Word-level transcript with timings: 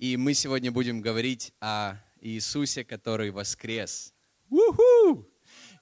И 0.00 0.16
мы 0.16 0.32
сегодня 0.32 0.72
будем 0.72 1.02
говорить 1.02 1.52
о 1.60 1.96
Иисусе, 2.22 2.84
который 2.84 3.30
воскрес. 3.30 4.14
У-ху! 4.48 5.28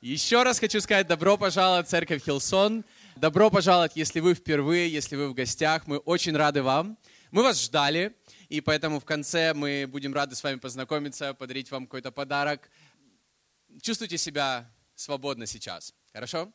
Еще 0.01 0.43
раз 0.43 0.59
хочу 0.59 0.81
сказать 0.81 1.07
добро 1.07 1.39
пожаловать 1.39 1.89
церковь 1.89 2.25
Хилсон. 2.25 2.85
Добро 3.15 3.49
пожаловать, 3.49 3.93
если 3.95 4.19
вы 4.19 4.35
впервые, 4.35 4.93
если 4.93 5.15
вы 5.15 5.29
в 5.29 5.35
гостях. 5.35 5.87
Мы 5.87 5.99
очень 5.99 6.37
рады 6.37 6.65
вам. 6.65 6.99
Мы 7.31 7.45
вас 7.45 7.63
ждали, 7.63 8.13
и 8.49 8.61
поэтому 8.61 8.99
в 8.99 9.05
конце 9.05 9.55
мы 9.55 9.87
будем 9.87 10.13
рады 10.13 10.35
с 10.35 10.43
вами 10.43 10.59
познакомиться, 10.59 11.33
подарить 11.33 11.71
вам 11.71 11.87
какой-то 11.87 12.11
подарок. 12.11 12.69
Чувствуйте 13.81 14.19
себя 14.19 14.69
свободно 14.97 15.47
сейчас, 15.47 15.95
хорошо? 16.13 16.53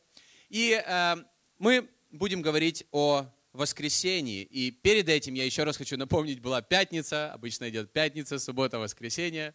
И 0.50 0.78
э, 0.86 1.16
мы 1.58 1.88
будем 2.10 2.42
говорить 2.42 2.84
о 2.92 3.26
воскресенье. 3.54 4.42
И 4.42 4.70
перед 4.70 5.08
этим 5.08 5.34
я 5.34 5.44
еще 5.44 5.62
раз 5.62 5.76
хочу 5.76 5.96
напомнить, 5.96 6.40
была 6.40 6.60
пятница, 6.60 7.32
обычно 7.32 7.70
идет 7.70 7.92
пятница, 7.92 8.38
суббота, 8.38 8.78
воскресенье, 8.78 9.54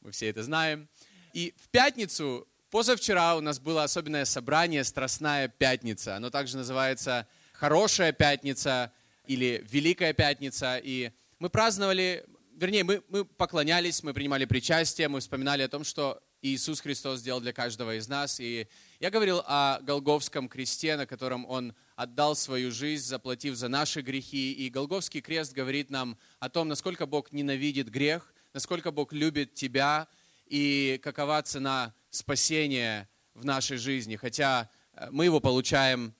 мы 0.00 0.10
все 0.10 0.28
это 0.30 0.42
знаем. 0.42 0.88
И 1.34 1.54
в 1.62 1.68
пятницу, 1.68 2.48
позавчера 2.70 3.36
у 3.36 3.40
нас 3.40 3.60
было 3.60 3.84
особенное 3.84 4.24
собрание 4.24 4.82
«Страстная 4.82 5.48
пятница». 5.48 6.16
Оно 6.16 6.30
также 6.30 6.56
называется 6.56 7.28
«Хорошая 7.52 8.12
пятница» 8.12 8.92
или 9.26 9.64
«Великая 9.70 10.14
пятница». 10.14 10.78
И 10.82 11.12
мы 11.38 11.50
праздновали, 11.50 12.24
вернее, 12.56 12.82
мы, 12.82 13.02
мы 13.08 13.26
поклонялись, 13.26 14.02
мы 14.02 14.14
принимали 14.14 14.46
причастие, 14.46 15.08
мы 15.08 15.20
вспоминали 15.20 15.62
о 15.62 15.68
том, 15.68 15.84
что 15.84 16.22
Иисус 16.44 16.80
Христос 16.80 17.20
сделал 17.20 17.40
для 17.40 17.54
каждого 17.54 17.96
из 17.96 18.06
нас. 18.06 18.38
И 18.38 18.68
я 19.00 19.10
говорил 19.10 19.42
о 19.46 19.80
Голговском 19.80 20.50
кресте, 20.50 20.94
на 20.96 21.06
котором 21.06 21.46
Он 21.46 21.74
отдал 21.96 22.36
свою 22.36 22.70
жизнь, 22.70 23.06
заплатив 23.06 23.56
за 23.56 23.68
наши 23.68 24.02
грехи. 24.02 24.52
И 24.52 24.68
Голговский 24.68 25.22
крест 25.22 25.54
говорит 25.54 25.88
нам 25.88 26.18
о 26.40 26.50
том, 26.50 26.68
насколько 26.68 27.06
Бог 27.06 27.32
ненавидит 27.32 27.88
грех, 27.88 28.34
насколько 28.52 28.90
Бог 28.90 29.14
любит 29.14 29.54
тебя 29.54 30.06
и 30.44 31.00
какова 31.02 31.42
цена 31.42 31.94
спасения 32.10 33.08
в 33.32 33.46
нашей 33.46 33.78
жизни. 33.78 34.16
Хотя 34.16 34.68
э, 34.92 35.08
мы 35.10 35.24
его 35.24 35.40
получаем 35.40 36.14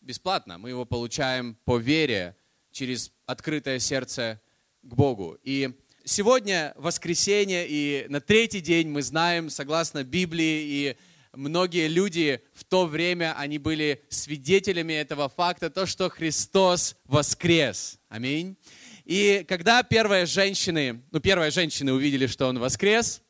бесплатно, 0.00 0.58
мы 0.58 0.70
его 0.70 0.84
получаем 0.84 1.54
по 1.64 1.78
вере, 1.78 2.36
через 2.72 3.12
открытое 3.24 3.78
сердце 3.78 4.40
к 4.82 4.94
Богу. 4.94 5.38
И 5.44 5.79
Сегодня 6.04 6.72
воскресенье, 6.76 7.66
и 7.68 8.06
на 8.08 8.22
третий 8.22 8.60
день 8.60 8.88
мы 8.88 9.02
знаем, 9.02 9.50
согласно 9.50 10.02
Библии, 10.02 10.62
и 10.62 10.96
многие 11.34 11.88
люди 11.88 12.40
в 12.54 12.64
то 12.64 12.86
время, 12.86 13.34
они 13.36 13.58
были 13.58 14.02
свидетелями 14.08 14.94
этого 14.94 15.28
факта, 15.28 15.68
то, 15.68 15.84
что 15.84 16.08
Христос 16.08 16.96
воскрес. 17.04 17.98
Аминь. 18.08 18.56
И 19.04 19.44
когда 19.46 19.82
первые 19.82 20.24
женщины, 20.24 21.02
ну, 21.10 21.20
первые 21.20 21.50
женщины 21.50 21.92
увидели, 21.92 22.26
что 22.26 22.46
Он 22.46 22.58
воскрес, 22.58 23.20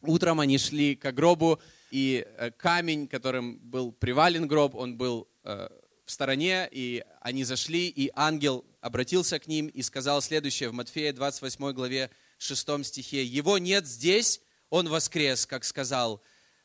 утром 0.00 0.38
они 0.38 0.58
шли 0.58 0.94
к 0.94 1.10
гробу, 1.10 1.60
и 1.90 2.24
э, 2.38 2.52
камень, 2.52 3.08
которым 3.08 3.58
был 3.58 3.90
привален 3.90 4.46
гроб, 4.46 4.76
он 4.76 4.96
был 4.96 5.28
э, 5.42 5.68
в 6.04 6.10
стороне, 6.10 6.68
и 6.70 7.02
они 7.20 7.42
зашли, 7.42 7.88
и 7.88 8.12
ангел 8.14 8.64
обратился 8.80 9.38
к 9.38 9.46
ним 9.46 9.66
и 9.68 9.82
сказал 9.82 10.22
следующее 10.22 10.70
в 10.70 10.72
Матфея 10.72 11.12
28 11.12 11.72
главе 11.72 12.10
6 12.38 12.84
стихе. 12.84 13.24
«Его 13.24 13.58
нет 13.58 13.86
здесь, 13.86 14.40
он 14.68 14.88
воскрес, 14.88 15.46
как 15.46 15.64
сказал. 15.64 16.22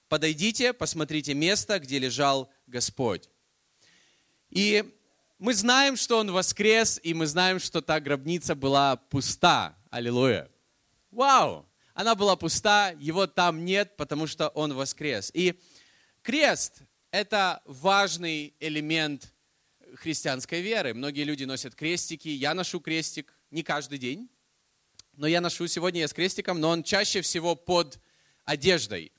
Подойдите, 0.07 0.73
посмотрите 0.73 1.33
место, 1.33 1.79
где 1.79 1.99
лежал 1.99 2.49
Господь». 2.67 3.29
И 4.49 4.83
мы 5.37 5.53
знаем, 5.53 5.97
что 5.97 6.17
он 6.19 6.31
воскрес, 6.31 6.99
и 7.03 7.13
мы 7.13 7.27
знаем, 7.27 7.59
что 7.59 7.81
та 7.81 7.99
гробница 7.99 8.55
была 8.55 8.95
пуста. 8.95 9.75
Аллилуйя. 9.89 10.49
Вау! 11.11 11.65
Она 11.93 12.15
была 12.15 12.35
пуста, 12.35 12.93
его 12.99 13.27
там 13.27 13.63
нет, 13.63 13.95
потому 13.97 14.27
что 14.27 14.49
он 14.49 14.73
воскрес. 14.73 15.31
И 15.33 15.59
крест– 16.21 16.81
это 17.11 17.61
важный 17.65 18.53
элемент 18.59 19.33
христианской 19.95 20.61
веры. 20.61 20.93
Многие 20.93 21.23
люди 21.23 21.43
носят 21.43 21.75
крестики. 21.75 22.27
Я 22.27 22.53
ношу 22.53 22.79
крестик 22.79 23.33
не 23.51 23.63
каждый 23.63 23.97
день, 23.97 24.29
но 25.13 25.27
я 25.27 25.41
ношу 25.41 25.67
сегодня 25.67 26.01
я 26.01 26.07
с 26.07 26.13
крестиком, 26.13 26.59
но 26.59 26.69
он 26.69 26.83
чаще 26.83 27.21
всего 27.21 27.55
под 27.55 27.99
одеждой. 28.43 29.11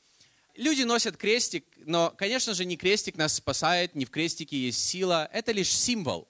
Люди 0.54 0.82
носят 0.82 1.16
крестик, 1.16 1.66
но, 1.76 2.10
конечно 2.10 2.54
же, 2.54 2.64
не 2.64 2.76
крестик 2.76 3.16
нас 3.16 3.34
спасает, 3.34 3.94
не 3.94 4.04
в 4.04 4.10
крестике 4.10 4.56
есть 4.56 4.82
сила, 4.82 5.28
это 5.32 5.52
лишь 5.52 5.70
символ. 5.70 6.28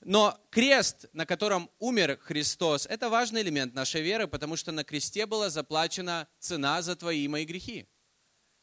Но 0.00 0.38
крест, 0.50 1.06
на 1.12 1.26
котором 1.26 1.70
умер 1.78 2.18
Христос, 2.22 2.86
это 2.86 3.10
важный 3.10 3.42
элемент 3.42 3.74
нашей 3.74 4.00
веры, 4.00 4.26
потому 4.26 4.56
что 4.56 4.72
на 4.72 4.84
кресте 4.84 5.26
была 5.26 5.50
заплачена 5.50 6.28
цена 6.38 6.80
за 6.82 6.96
твои 6.96 7.24
и 7.24 7.28
мои 7.28 7.44
грехи. 7.44 7.86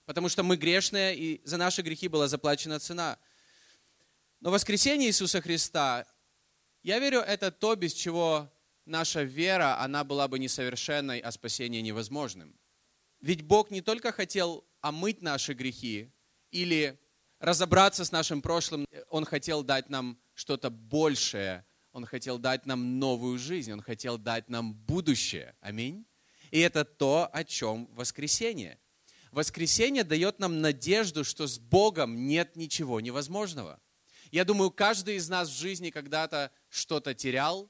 Потому 0.06 0.30
что 0.30 0.44
мы 0.44 0.56
грешные, 0.56 1.16
и 1.16 1.42
за 1.44 1.58
наши 1.58 1.82
грехи 1.82 2.08
была 2.08 2.28
заплачена 2.28 2.80
цена– 2.80 3.20
но 4.46 4.52
воскресение 4.52 5.10
Иисуса 5.10 5.42
Христа, 5.42 6.06
я 6.84 7.00
верю, 7.00 7.22
это 7.22 7.50
то, 7.50 7.76
без 7.76 7.94
чего 7.94 8.48
наша 8.86 9.24
вера, 9.24 9.82
она 9.82 10.04
была 10.04 10.28
бы 10.28 10.38
несовершенной, 10.38 11.18
а 11.18 11.32
спасение 11.32 11.82
невозможным. 11.82 12.56
Ведь 13.22 13.42
Бог 13.42 13.72
не 13.72 13.82
только 13.82 14.12
хотел 14.12 14.64
омыть 14.82 15.24
наши 15.24 15.54
грехи 15.56 16.12
или 16.52 17.02
разобраться 17.40 18.06
с 18.06 18.12
нашим 18.12 18.44
прошлым, 18.44 18.86
Он 19.10 19.26
хотел 19.26 19.64
дать 19.64 19.90
нам 19.90 20.20
что-то 20.36 20.70
большее, 20.70 21.66
Он 21.92 22.06
хотел 22.06 22.38
дать 22.38 22.68
нам 22.68 23.00
новую 23.00 23.40
жизнь, 23.40 23.72
Он 23.72 23.82
хотел 23.82 24.20
дать 24.20 24.48
нам 24.48 24.76
будущее. 24.76 25.56
Аминь. 25.60 26.06
И 26.52 26.60
это 26.60 26.86
то, 26.86 27.28
о 27.34 27.44
чем 27.44 27.88
воскресение. 27.96 28.78
Воскресение 29.32 30.04
дает 30.04 30.38
нам 30.38 30.62
надежду, 30.62 31.24
что 31.24 31.48
с 31.48 31.58
Богом 31.58 32.28
нет 32.28 32.56
ничего 32.56 33.02
невозможного. 33.02 33.82
Я 34.32 34.46
думаю, 34.46 34.72
каждый 34.72 35.16
из 35.16 35.30
нас 35.30 35.50
в 35.50 35.58
жизни 35.58 35.90
когда-то 35.90 36.52
что-то 36.70 37.14
терял, 37.14 37.70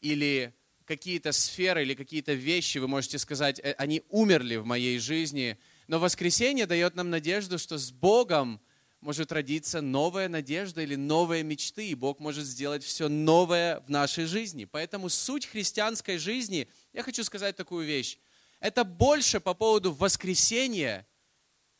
или 0.00 0.54
какие-то 0.84 1.32
сферы, 1.32 1.82
или 1.82 1.94
какие-то 1.94 2.32
вещи, 2.32 2.78
вы 2.78 2.88
можете 2.88 3.18
сказать, 3.18 3.60
«Э, 3.60 3.74
они 3.78 4.02
умерли 4.08 4.56
в 4.56 4.64
моей 4.64 4.98
жизни. 4.98 5.58
Но 5.86 5.98
воскресенье 5.98 6.66
дает 6.66 6.94
нам 6.94 7.10
надежду, 7.10 7.58
что 7.58 7.78
с 7.78 7.90
Богом 7.90 8.60
может 9.00 9.30
родиться 9.30 9.80
новая 9.80 10.28
надежда 10.28 10.82
или 10.82 10.96
новые 10.96 11.44
мечты, 11.44 11.88
и 11.88 11.94
Бог 11.94 12.18
может 12.20 12.44
сделать 12.46 12.82
все 12.82 13.08
новое 13.08 13.80
в 13.80 13.90
нашей 13.90 14.24
жизни. 14.24 14.64
Поэтому 14.64 15.08
суть 15.08 15.46
христианской 15.46 16.18
жизни, 16.18 16.68
я 16.92 17.02
хочу 17.02 17.22
сказать 17.22 17.54
такую 17.54 17.86
вещь, 17.86 18.18
это 18.58 18.82
больше 18.82 19.40
по 19.40 19.54
поводу 19.54 19.92
воскресения, 19.92 21.06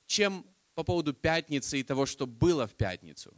чем 0.07 0.47
по 0.75 0.85
поводу 0.85 1.13
пятницы 1.13 1.81
и 1.81 1.83
того, 1.83 2.07
что 2.07 2.27
было 2.27 2.69
в 2.69 2.75
пятницу. 2.75 3.35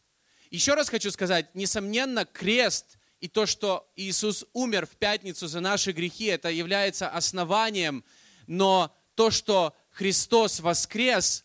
Еще 0.50 0.74
раз 0.74 0.88
хочу 0.88 1.10
сказать, 1.12 1.54
несомненно, 1.54 2.24
крест 2.24 2.98
и 3.20 3.28
то, 3.28 3.46
что 3.46 3.88
Иисус 3.94 4.44
умер 4.52 4.86
в 4.86 4.96
пятницу 4.96 5.46
за 5.46 5.60
наши 5.60 5.92
грехи, 5.92 6.24
это 6.24 6.50
является 6.50 7.08
основанием, 7.08 8.04
но 8.46 8.92
то, 9.14 9.30
что 9.30 9.76
Христос 9.90 10.58
воскрес, 10.60 11.44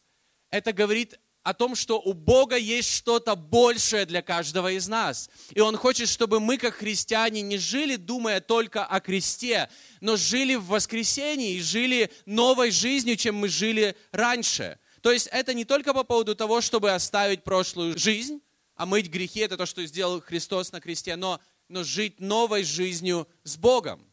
это 0.50 0.74
говорит 0.74 1.20
о 1.44 1.54
том, 1.54 1.76
что 1.76 2.02
у 2.02 2.14
Бога 2.14 2.58
есть 2.58 2.92
что-то 2.92 3.36
большее 3.36 4.08
для 4.08 4.24
каждого 4.24 4.72
из 4.72 4.88
нас. 4.88 5.30
И 5.52 5.60
Он 5.60 5.78
хочет, 5.78 6.10
чтобы 6.10 6.40
мы, 6.40 6.58
как 6.58 6.74
христиане, 6.74 7.44
не 7.44 7.60
жили, 7.60 7.98
думая 7.98 8.42
только 8.42 8.84
о 8.84 9.00
кресте, 9.00 9.70
но 10.02 10.16
жили 10.16 10.56
в 10.56 10.66
воскресении 10.66 11.58
и 11.58 11.62
жили 11.62 12.12
новой 12.26 12.72
жизнью, 12.72 13.18
чем 13.18 13.36
мы 13.36 13.50
жили 13.50 13.96
раньше. 14.12 14.80
То 15.02 15.12
есть 15.12 15.28
это 15.28 15.54
не 15.54 15.66
только 15.66 15.94
по 15.94 16.04
поводу 16.04 16.36
того, 16.36 16.62
чтобы 16.62 16.92
оставить 16.92 17.44
прошлую 17.44 17.96
жизнь, 17.96 18.42
а 18.76 18.86
мыть 18.86 19.08
грехи– 19.08 19.40
это 19.42 19.58
то, 19.58 19.66
что 19.66 19.86
сделал 19.86 20.22
Христос 20.22 20.72
на 20.72 20.82
кресте, 20.82 21.16
но, 21.16 21.40
но 21.70 21.84
жить 21.84 22.20
новой 22.20 22.64
жизнью 22.64 23.28
с 23.44 23.58
Богом. 23.58 24.06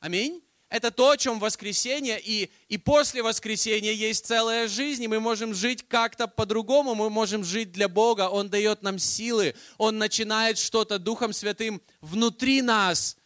Аминь. 0.00 0.42
Это 0.68 0.90
то, 0.90 1.10
о 1.10 1.16
чем 1.16 1.38
воскресенье, 1.38 2.20
и, 2.20 2.50
и 2.68 2.76
после 2.76 3.22
воскресения 3.22 3.92
есть 3.92 4.26
целая 4.26 4.66
жизнь, 4.66 5.04
и 5.04 5.08
мы 5.08 5.20
можем 5.20 5.54
жить 5.54 5.86
как-то 5.86 6.26
по-другому, 6.26 6.96
мы 6.96 7.08
можем 7.08 7.44
жить 7.44 7.70
для 7.70 7.88
Бога, 7.88 8.28
Он 8.28 8.48
дает 8.48 8.82
нам 8.82 8.98
силы, 8.98 9.54
Он 9.78 9.98
начинает 9.98 10.58
что-то 10.58 10.98
Духом 10.98 11.32
Святым 11.32 11.80
внутри 12.00 12.62
нас. 12.62 13.16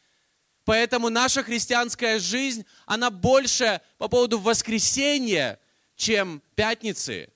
Поэтому 0.64 1.08
наша 1.08 1.42
христианская 1.42 2.18
жизнь, 2.18 2.66
она 2.84 3.10
больше 3.10 3.80
по 3.96 4.08
поводу 4.08 4.38
воскресения, 4.38 5.58
чем 5.96 6.42
пятницы. 6.54 7.30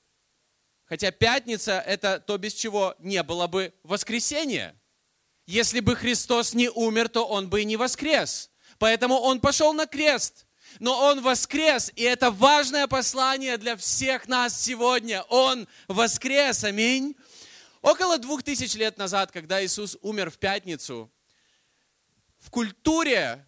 Хотя 0.94 1.10
пятница– 1.10 1.82
это 1.88 2.20
то, 2.20 2.38
без 2.38 2.54
чего 2.54 2.94
не 3.00 3.20
было 3.24 3.48
бы 3.48 3.74
воскресения. 3.82 4.80
Если 5.44 5.80
бы 5.80 5.96
Христос 5.96 6.54
не 6.54 6.68
умер, 6.70 7.08
то 7.08 7.26
Он 7.26 7.48
бы 7.48 7.62
и 7.62 7.64
не 7.64 7.76
воскрес. 7.76 8.48
Поэтому 8.78 9.16
Он 9.16 9.40
пошел 9.40 9.72
на 9.72 9.88
крест. 9.88 10.46
Но 10.78 10.96
Он 11.06 11.20
воскрес, 11.20 11.90
и 11.96 12.04
это 12.04 12.30
важное 12.30 12.86
послание 12.86 13.58
для 13.58 13.76
всех 13.76 14.28
нас 14.28 14.62
сегодня. 14.62 15.22
Он 15.22 15.66
воскрес, 15.88 16.62
аминь. 16.62 17.16
Около 17.82 18.16
двух 18.16 18.44
тысяч 18.44 18.74
лет 18.76 18.96
назад, 18.96 19.32
когда 19.32 19.64
Иисус 19.64 19.98
умер 20.00 20.30
в 20.30 20.38
пятницу, 20.38 21.10
в 22.38 22.50
культуре 22.50 23.44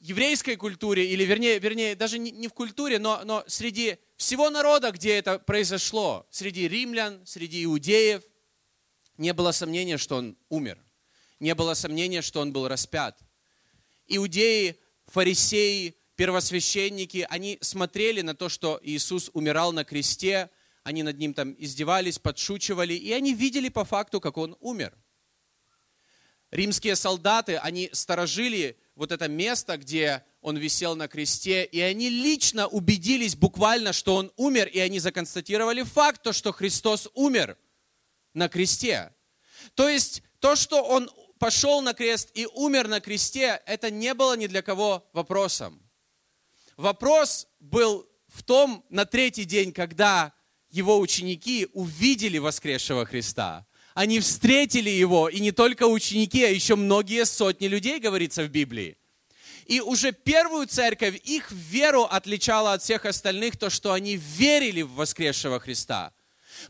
еврейской 0.00 0.56
культуре, 0.56 1.06
или 1.06 1.24
вернее, 1.24 1.58
вернее 1.58 1.94
даже 1.94 2.18
не, 2.18 2.30
не 2.30 2.48
в 2.48 2.54
культуре, 2.54 2.98
но, 2.98 3.22
но 3.24 3.44
среди 3.46 3.98
всего 4.16 4.50
народа, 4.50 4.90
где 4.90 5.16
это 5.16 5.38
произошло, 5.38 6.26
среди 6.30 6.68
римлян, 6.68 7.20
среди 7.26 7.64
иудеев, 7.64 8.22
не 9.16 9.32
было 9.32 9.52
сомнения, 9.52 9.98
что 9.98 10.16
он 10.16 10.36
умер. 10.48 10.78
Не 11.40 11.54
было 11.54 11.74
сомнения, 11.74 12.22
что 12.22 12.40
он 12.40 12.52
был 12.52 12.68
распят. 12.68 13.18
Иудеи, 14.06 14.78
фарисеи, 15.06 15.96
первосвященники, 16.16 17.26
они 17.28 17.58
смотрели 17.60 18.22
на 18.22 18.34
то, 18.34 18.48
что 18.48 18.80
Иисус 18.82 19.30
умирал 19.32 19.72
на 19.72 19.84
кресте, 19.84 20.50
они 20.82 21.02
над 21.02 21.18
ним 21.18 21.34
там 21.34 21.54
издевались, 21.58 22.18
подшучивали, 22.18 22.94
и 22.94 23.12
они 23.12 23.34
видели 23.34 23.68
по 23.68 23.84
факту, 23.84 24.20
как 24.20 24.36
он 24.36 24.56
умер. 24.60 24.96
Римские 26.50 26.94
солдаты, 26.94 27.56
они 27.56 27.90
сторожили 27.92 28.78
вот 28.96 29.12
это 29.12 29.28
место, 29.28 29.76
где 29.76 30.24
он 30.40 30.56
висел 30.56 30.94
на 30.94 31.08
кресте, 31.08 31.64
и 31.64 31.80
они 31.80 32.10
лично 32.10 32.66
убедились 32.68 33.34
буквально, 33.34 33.92
что 33.92 34.16
он 34.16 34.32
умер, 34.36 34.68
и 34.68 34.78
они 34.78 34.98
законстатировали 34.98 35.82
факт, 35.82 36.22
то, 36.22 36.32
что 36.32 36.52
Христос 36.52 37.08
умер 37.14 37.56
на 38.34 38.48
кресте. 38.48 39.12
То 39.74 39.88
есть 39.88 40.22
то, 40.38 40.54
что 40.54 40.82
он 40.82 41.10
пошел 41.38 41.80
на 41.82 41.94
крест 41.94 42.30
и 42.34 42.46
умер 42.46 42.88
на 42.88 43.00
кресте, 43.00 43.62
это 43.66 43.90
не 43.90 44.14
было 44.14 44.36
ни 44.36 44.46
для 44.46 44.62
кого 44.62 45.08
вопросом. 45.12 45.82
Вопрос 46.76 47.46
был 47.60 48.08
в 48.28 48.42
том, 48.42 48.84
на 48.88 49.04
третий 49.06 49.44
день, 49.44 49.72
когда 49.72 50.32
его 50.70 50.98
ученики 50.98 51.68
увидели 51.72 52.38
воскресшего 52.38 53.06
Христа. 53.06 53.66
Они 53.94 54.18
встретили 54.18 54.90
его, 54.90 55.28
и 55.28 55.38
не 55.38 55.52
только 55.52 55.84
ученики, 55.84 56.44
а 56.44 56.48
еще 56.48 56.74
многие 56.74 57.24
сотни 57.24 57.68
людей, 57.68 58.00
говорится 58.00 58.42
в 58.42 58.48
Библии. 58.48 58.96
И 59.66 59.80
уже 59.80 60.12
первую 60.12 60.66
церковь, 60.66 61.20
их 61.22 61.50
веру 61.52 62.02
отличала 62.02 62.74
от 62.74 62.82
всех 62.82 63.06
остальных 63.06 63.56
то, 63.56 63.70
что 63.70 63.92
они 63.92 64.16
верили 64.16 64.82
в 64.82 64.92
воскресшего 64.92 65.60
Христа. 65.60 66.12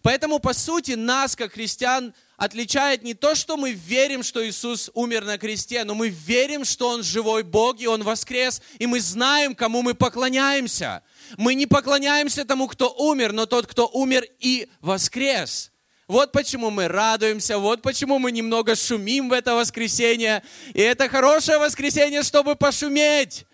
Поэтому, 0.02 0.38
по 0.38 0.52
сути, 0.52 0.92
нас, 0.92 1.36
как 1.36 1.52
христиан, 1.52 2.14
отличает 2.36 3.02
не 3.02 3.14
то, 3.14 3.34
что 3.34 3.56
мы 3.56 3.72
верим, 3.72 4.22
что 4.22 4.46
Иисус 4.46 4.90
умер 4.94 5.24
на 5.24 5.38
кресте, 5.38 5.84
но 5.84 5.94
мы 5.94 6.08
верим, 6.08 6.64
что 6.64 6.88
Он 6.88 7.02
живой 7.02 7.42
Бог, 7.42 7.80
и 7.80 7.86
Он 7.86 8.02
воскрес, 8.02 8.62
и 8.78 8.86
мы 8.86 9.00
знаем, 9.00 9.54
кому 9.54 9.82
мы 9.82 9.94
поклоняемся. 9.94 11.02
Мы 11.36 11.54
не 11.54 11.66
поклоняемся 11.66 12.44
тому, 12.44 12.66
кто 12.66 12.92
умер, 12.94 13.32
но 13.32 13.46
тот, 13.46 13.66
кто 13.66 13.86
умер 13.88 14.26
и 14.40 14.68
воскрес. 14.80 15.70
Вот 16.14 16.30
почему 16.30 16.70
мы 16.70 16.86
радуемся, 16.86 17.58
вот 17.58 17.82
почему 17.82 18.20
мы 18.20 18.30
немного 18.30 18.76
шумим 18.76 19.30
в 19.30 19.32
это 19.32 19.56
воскресенье. 19.56 20.44
И 20.72 20.80
это 20.80 21.08
хорошее 21.08 21.58
воскресенье, 21.58 22.22
чтобы 22.22 22.54
пошуметь. 22.54 23.46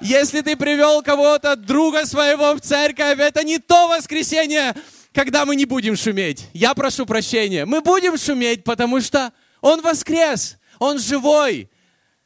Если 0.00 0.40
ты 0.42 0.54
привел 0.54 1.02
кого-то, 1.02 1.56
друга 1.56 2.06
своего 2.06 2.54
в 2.54 2.60
церковь, 2.60 3.18
это 3.18 3.42
не 3.42 3.58
то 3.58 3.88
воскресенье, 3.88 4.76
когда 5.12 5.44
мы 5.44 5.56
не 5.56 5.64
будем 5.64 5.96
шуметь. 5.96 6.46
Я 6.52 6.74
прошу 6.74 7.06
прощения. 7.06 7.64
Мы 7.64 7.80
будем 7.80 8.16
шуметь, 8.16 8.62
потому 8.62 9.00
что 9.00 9.32
Он 9.60 9.80
воскрес, 9.80 10.58
Он 10.78 11.00
живой. 11.00 11.68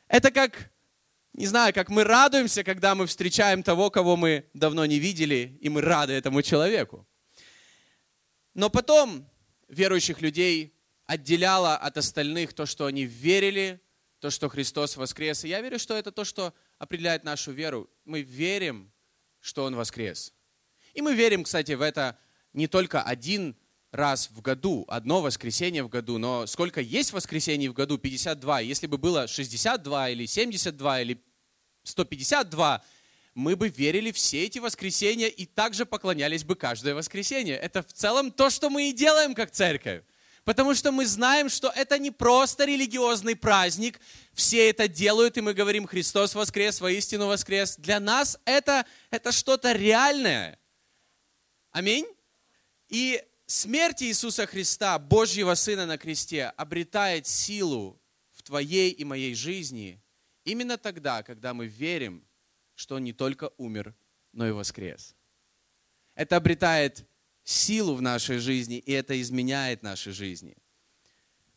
Это 0.09 0.31
как, 0.31 0.71
не 1.33 1.47
знаю, 1.47 1.73
как 1.73 1.89
мы 1.89 2.05
радуемся, 2.05 2.65
когда 2.65 2.95
мы 2.95 3.07
встречаем 3.07 3.63
того, 3.63 3.89
кого 3.89 4.15
мы 4.19 4.45
давно 4.53 4.85
не 4.85 4.99
видели, 4.99 5.57
и 5.63 5.71
мы 5.71 5.81
рады 5.81 6.13
этому 6.13 6.43
человеку. 6.43 7.07
Но 8.55 8.71
потом 8.71 9.29
верующих 9.69 10.21
людей 10.21 10.75
отделяло 11.07 11.77
от 11.77 11.97
остальных 11.97 12.53
то, 12.53 12.67
что 12.67 12.87
они 12.87 13.05
верили, 13.05 13.81
то, 14.21 14.31
что 14.31 14.49
Христос 14.49 14.97
воскрес. 14.97 15.45
И 15.45 15.49
я 15.49 15.61
верю, 15.61 15.79
что 15.79 15.95
это 15.95 16.13
то, 16.13 16.25
что 16.25 16.55
определяет 16.79 17.25
нашу 17.25 17.53
веру. 17.53 17.91
Мы 18.05 18.23
верим, 18.23 18.93
что 19.41 19.65
Он 19.65 19.75
воскрес. 19.75 20.33
И 20.95 21.03
мы 21.03 21.15
верим, 21.15 21.45
кстати, 21.45 21.73
в 21.73 21.81
это 21.81 22.19
не 22.53 22.67
только 22.67 23.03
один 23.03 23.57
раз 23.91 24.31
в 24.31 24.41
году, 24.41 24.85
одно 24.89 25.21
воскресенье 25.21 25.83
в 25.83 25.89
году, 25.89 26.19
но 26.19 26.47
сколько 26.47 26.81
есть 26.81 27.13
воскресений 27.13 27.69
в 27.69 27.75
году? 27.75 27.99
52. 27.99 28.61
Если 28.61 28.87
бы 28.87 28.99
было 28.99 29.27
62 29.27 30.11
или 30.11 30.27
72 30.27 31.01
или 31.03 31.25
152, 31.85 32.85
мы 33.35 33.57
бы 33.57 33.69
верили 33.69 34.13
все 34.13 34.45
эти 34.45 34.59
воскресенья 34.59 35.29
и 35.29 35.47
также 35.47 35.87
поклонялись 35.87 36.45
бы 36.45 36.55
каждое 36.55 36.95
воскресенье. 36.95 37.57
Это 37.57 37.83
в 37.83 37.93
целом 37.93 38.31
то, 38.31 38.51
что 38.51 38.71
мы 38.71 38.91
и 38.91 38.93
делаем 38.93 39.35
как 39.35 39.51
церковь. 39.51 40.03
Потому 40.45 40.75
что 40.75 40.91
мы 40.91 41.07
знаем, 41.07 41.49
что 41.49 41.73
это 41.75 41.99
не 41.99 42.11
просто 42.11 42.65
религиозный 42.65 43.37
праздник, 43.37 44.01
все 44.33 44.71
это 44.71 44.89
делают, 44.89 45.39
и 45.39 45.41
мы 45.41 45.55
говорим, 45.55 45.87
Христос 45.87 46.35
воскрес, 46.35 46.81
воистину 46.81 47.29
воскрес. 47.29 47.77
Для 47.77 48.01
нас 48.01 48.39
это, 48.45 48.85
это 49.11 49.31
что-то 49.31 49.73
реальное. 49.73 50.59
Аминь. 51.71 52.07
И 52.89 53.23
смерть 53.47 54.03
Иисуса 54.03 54.47
Христа, 54.47 54.99
Божьего 54.99 55.55
Сына 55.55 55.87
на 55.87 55.97
кресте, 55.97 56.47
обретает 56.57 57.29
силу 57.29 58.01
в 58.33 58.43
твоей 58.43 58.91
и 58.91 59.05
моей 59.05 59.35
жизни 59.37 60.03
именно 60.45 60.77
тогда, 60.77 61.23
когда 61.23 61.55
мы 61.55 61.67
верим, 61.67 62.27
что 62.75 62.97
Он 62.97 63.05
не 63.05 63.13
только 63.13 63.51
умер, 63.57 63.95
но 64.33 64.47
и 64.47 64.51
воскрес. 64.51 65.15
Это 66.15 66.37
обретает 66.37 67.07
силу 67.45 67.95
в 67.95 68.03
нашей 68.03 68.39
жизни, 68.39 68.79
и 68.79 68.93
это 68.93 69.21
изменяет 69.21 69.83
наши 69.83 70.13
жизни. 70.13 70.57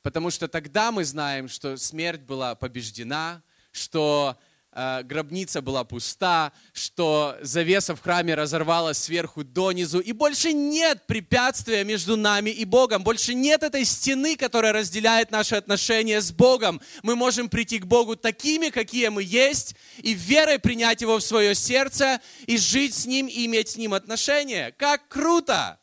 Потому 0.01 0.29
что 0.29 0.47
тогда 0.47 0.91
мы 0.91 1.03
знаем, 1.03 1.47
что 1.47 1.77
смерть 1.77 2.21
была 2.21 2.55
побеждена, 2.55 3.43
что 3.71 4.37
гробница 4.75 5.61
была 5.61 5.83
пуста, 5.85 6.51
что 6.73 7.37
завеса 7.41 7.95
в 7.95 8.01
храме 8.01 8.35
разорвалась 8.35 8.97
сверху 8.97 9.43
донизу, 9.43 9.99
и 9.99 10.11
больше 10.11 10.51
нет 10.51 11.07
препятствия 11.07 11.83
между 11.85 12.17
нами 12.17 12.49
и 12.49 12.65
Богом, 12.65 13.03
больше 13.03 13.33
нет 13.33 13.63
этой 13.63 13.85
стены, 13.85 14.35
которая 14.35 14.73
разделяет 14.73 15.31
наши 15.31 15.55
отношения 15.55 16.19
с 16.19 16.31
Богом. 16.31 16.81
Мы 17.03 17.15
можем 17.15 17.47
прийти 17.47 17.79
к 17.79 17.85
Богу 17.85 18.15
такими, 18.15 18.69
какие 18.69 19.07
мы 19.07 19.23
есть, 19.23 19.75
и 19.97 20.13
верой 20.13 20.59
принять 20.59 21.01
Его 21.01 21.19
в 21.19 21.23
свое 21.23 21.55
сердце, 21.55 22.19
и 22.45 22.57
жить 22.57 22.93
с 22.93 23.05
Ним, 23.05 23.27
и 23.27 23.45
иметь 23.45 23.69
с 23.69 23.77
Ним 23.77 23.93
отношения. 23.93 24.73
Как 24.77 25.07
круто! 25.07 25.79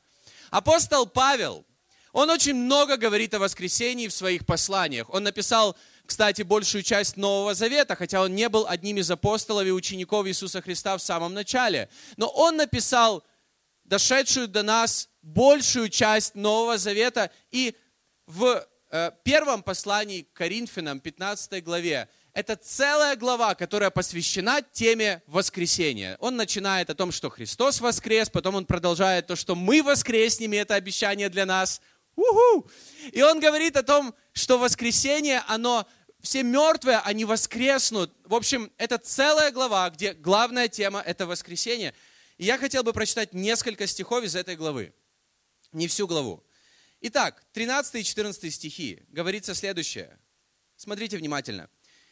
Апостол 0.51 1.07
Павел, 1.07 1.65
он 2.13 2.29
очень 2.29 2.55
много 2.55 2.99
говорит 2.99 3.33
о 3.33 3.39
воскресении 3.39 4.07
в 4.07 4.13
своих 4.13 4.45
посланиях. 4.45 5.09
Он 5.09 5.23
написал 5.23 5.77
кстати, 6.07 6.43
большую 6.43 6.83
часть 6.83 7.17
Нового 7.17 7.55
Завета, 7.55 7.97
хотя 7.97 8.21
он 8.23 8.35
не 8.35 8.49
был 8.49 8.67
одним 8.69 8.99
из 8.99 9.11
апостолов 9.11 9.67
и 9.67 9.73
учеников 9.73 10.27
Иисуса 10.27 10.61
Христа 10.61 10.97
в 10.97 11.03
самом 11.03 11.35
начале. 11.35 11.89
Но 12.17 12.29
он 12.29 12.57
написал 12.57 13.25
дошедшую 13.85 14.49
до 14.49 14.63
нас 14.63 15.09
большую 15.23 15.89
часть 15.89 16.35
Нового 16.35 16.79
Завета. 16.79 17.31
И 17.51 17.75
в 18.27 18.67
э, 18.91 19.11
первом 19.25 19.63
послании 19.63 20.23
к 20.23 20.33
Коринфянам, 20.33 21.01
15 21.01 21.63
главе, 21.65 22.09
это 22.33 22.57
целая 22.57 23.17
глава, 23.17 23.55
которая 23.55 23.91
посвящена 23.91 24.63
теме 24.63 25.23
воскресения. 25.27 26.17
Он 26.19 26.37
начинает 26.37 26.89
о 26.91 26.95
том, 26.95 27.13
что 27.13 27.31
Христос 27.31 27.81
воскрес, 27.81 28.31
потом 28.31 28.55
он 28.55 28.65
продолжает 28.65 29.27
то, 29.27 29.37
что 29.37 29.55
мы 29.55 29.83
воскреснем, 29.83 30.53
и 30.53 30.57
это 30.57 30.75
обещание 30.75 31.29
для 31.29 31.47
нас– 31.47 31.81
Уху! 32.17 32.71
И 33.13 33.23
он 33.23 33.41
говорит 33.41 33.77
о 33.77 33.83
том, 33.83 34.15
что 34.33 34.59
воскресение, 34.59 35.43
оно, 35.47 35.87
все 36.21 36.43
мертвые, 36.43 36.99
они 36.99 37.25
воскреснут. 37.25 38.13
В 38.25 38.35
общем, 38.35 38.71
это 38.77 38.99
целая 38.99 39.51
глава, 39.51 39.89
где 39.91 40.13
главная 40.13 40.69
тема– 40.69 41.01
это 41.07 41.27
воскресение. 41.27 41.95
И 42.39 42.45
я 42.45 42.59
хотел 42.59 42.83
бы 42.83 42.93
прочитать 42.93 43.33
несколько 43.33 43.87
стихов 43.87 44.25
из 44.25 44.37
этой 44.37 44.57
главы. 44.57 44.93
Не 45.73 45.89
всю 45.89 46.07
главу. 46.07 46.45
Итак, 47.01 47.43
13 47.53 47.97
и 47.97 48.05
14 48.05 48.55
стихи 48.55 49.03
говорится 49.09 49.55
следующее. 49.55 50.19
Смотрите 50.77 51.17
внимательно. 51.17 51.69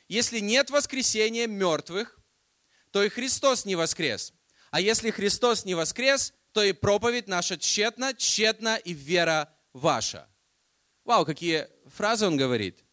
«Если 0.09 0.41
нет 0.41 0.71
воскресения 0.71 1.47
мертвых, 1.47 2.19
то 2.91 3.03
и 3.03 3.09
Христос 3.09 3.65
не 3.65 3.77
воскрес. 3.77 4.33
А 4.71 4.81
если 4.81 5.11
Христос 5.11 5.65
не 5.65 5.75
воскрес, 5.75 6.33
то 6.53 6.63
и 6.63 6.73
проповедь 6.73 7.29
наша 7.29 7.57
тщетна, 7.57 8.15
тщетна 8.15 8.77
и 8.77 8.93
вера 8.93 9.53
ваша. 9.73 10.29
Вау, 11.05 11.25
какие 11.25 11.67
фразы 11.87 12.27
он 12.27 12.37
говорит. 12.37 12.85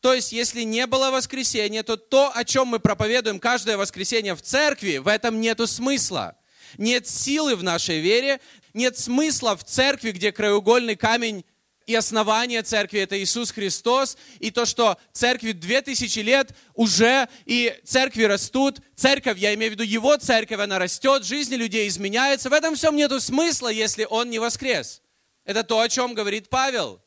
То 0.00 0.14
есть, 0.14 0.32
если 0.32 0.62
не 0.62 0.86
было 0.86 1.10
воскресения, 1.10 1.82
то 1.82 1.96
то, 1.96 2.32
о 2.34 2.44
чем 2.44 2.68
мы 2.68 2.78
проповедуем 2.78 3.38
каждое 3.38 3.76
воскресенье 3.76 4.34
в 4.34 4.42
церкви, 4.42 4.96
в 4.96 5.08
этом 5.08 5.40
нету 5.40 5.66
смысла. 5.66 6.36
Нет 6.78 7.06
силы 7.06 7.54
в 7.54 7.62
нашей 7.62 8.00
вере, 8.00 8.40
нет 8.72 8.96
смысла 8.98 9.56
в 9.56 9.64
церкви, 9.64 10.12
где 10.12 10.32
краеугольный 10.32 10.96
камень 10.96 11.44
и 11.86 11.94
основание 11.94 12.62
церкви– 12.62 13.00
это 13.00 13.20
Иисус 13.20 13.50
Христос, 13.50 14.16
и 14.38 14.50
то, 14.50 14.64
что 14.64 14.96
церкви 15.12 15.52
2000 15.52 16.18
лет 16.20 16.54
уже, 16.74 17.28
и 17.46 17.76
церкви 17.84 18.22
растут, 18.22 18.80
церковь, 18.94 19.38
я 19.38 19.52
имею 19.54 19.72
в 19.72 19.74
виду 19.74 19.82
Его 19.82 20.16
церковь, 20.16 20.60
она 20.60 20.78
растет, 20.78 21.24
жизни 21.24 21.56
людей 21.56 21.88
изменяются, 21.88 22.48
в 22.48 22.52
этом 22.52 22.76
всем 22.76 22.94
нету 22.94 23.20
смысла, 23.20 23.68
если 23.68 24.06
Он 24.08 24.30
не 24.30 24.38
воскрес. 24.38 25.02
Это 25.44 25.64
то, 25.64 25.80
о 25.80 25.88
чем 25.88 26.14
говорит 26.14 26.48
Павел. 26.48 27.02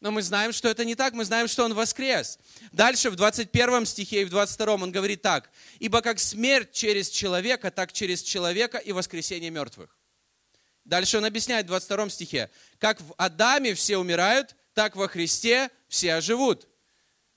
Но 0.00 0.10
мы 0.10 0.22
знаем, 0.22 0.52
что 0.52 0.68
это 0.68 0.84
не 0.84 0.94
так, 0.94 1.14
мы 1.14 1.24
знаем, 1.24 1.48
что 1.48 1.64
Он 1.64 1.72
воскрес. 1.72 2.38
Дальше 2.72 3.10
в 3.10 3.16
21 3.16 3.86
стихе 3.86 4.22
и 4.22 4.24
в 4.24 4.30
22 4.30 4.74
Он 4.74 4.92
говорит 4.92 5.22
так. 5.22 5.50
«Ибо 5.78 6.02
как 6.02 6.18
смерть 6.18 6.72
через 6.72 7.08
человека, 7.08 7.70
так 7.70 7.92
через 7.92 8.22
человека 8.22 8.78
и 8.78 8.92
воскресение 8.92 9.50
мертвых». 9.50 9.96
Дальше 10.84 11.18
Он 11.18 11.24
объясняет 11.24 11.64
в 11.64 11.68
22 11.68 12.10
стихе. 12.10 12.50
«Как 12.78 13.00
в 13.00 13.14
Адаме 13.16 13.74
все 13.74 13.96
умирают, 13.96 14.54
так 14.74 14.96
во 14.96 15.08
Христе 15.08 15.70
все 15.88 16.14
оживут». 16.14 16.68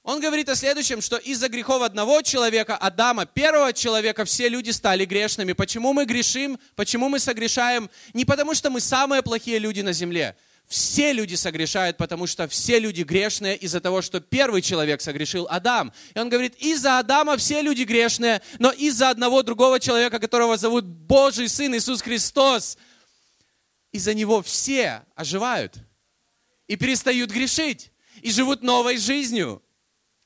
Он 0.10 0.20
говорит 0.20 0.50
о 0.50 0.56
следующем, 0.56 1.02
что 1.02 1.18
из-за 1.18 1.50
грехов 1.50 1.84
одного 1.84 2.24
человека, 2.24 2.76
Адама, 2.76 3.28
первого 3.28 3.74
человека, 3.74 4.26
все 4.26 4.50
люди 4.50 4.72
стали 4.72 5.06
грешными. 5.06 5.54
Почему 5.54 5.94
мы 5.94 6.06
грешим? 6.06 6.58
Почему 6.76 7.10
мы 7.10 7.20
согрешаем? 7.20 7.92
Не 8.16 8.26
потому, 8.26 8.56
что 8.56 8.72
мы 8.72 8.82
самые 8.82 9.22
плохие 9.22 9.60
люди 9.60 9.82
на 9.82 9.94
земле. 9.94 10.36
Все 10.68 11.14
люди 11.14 11.36
согрешают, 11.36 11.98
потому 11.98 12.26
что 12.26 12.48
все 12.48 12.80
люди 12.80 13.04
грешные 13.04 13.56
из-за 13.58 13.82
того, 13.82 14.02
что 14.02 14.20
первый 14.20 14.64
человек 14.64 15.00
согрешил 15.02 15.46
Адам. 15.48 15.94
И 16.16 16.20
он 16.20 16.30
говорит, 16.30 16.56
из-за 16.56 16.98
Адама 16.98 17.38
все 17.38 17.62
люди 17.62 17.84
грешные, 17.84 18.42
но 18.58 18.72
из-за 18.72 19.12
одного 19.12 19.44
другого 19.44 19.80
человека, 19.80 20.18
которого 20.18 20.58
зовут 20.58 20.86
Божий 20.86 21.48
Сын 21.48 21.76
Иисус 21.76 22.02
Христос, 22.02 22.80
из-за 23.92 24.16
него 24.16 24.42
все 24.42 25.04
оживают 25.14 25.76
и 26.68 26.78
перестают 26.78 27.30
грешить, 27.30 27.92
и 28.24 28.32
живут 28.32 28.64
новой 28.64 28.98
жизнью. 28.98 29.62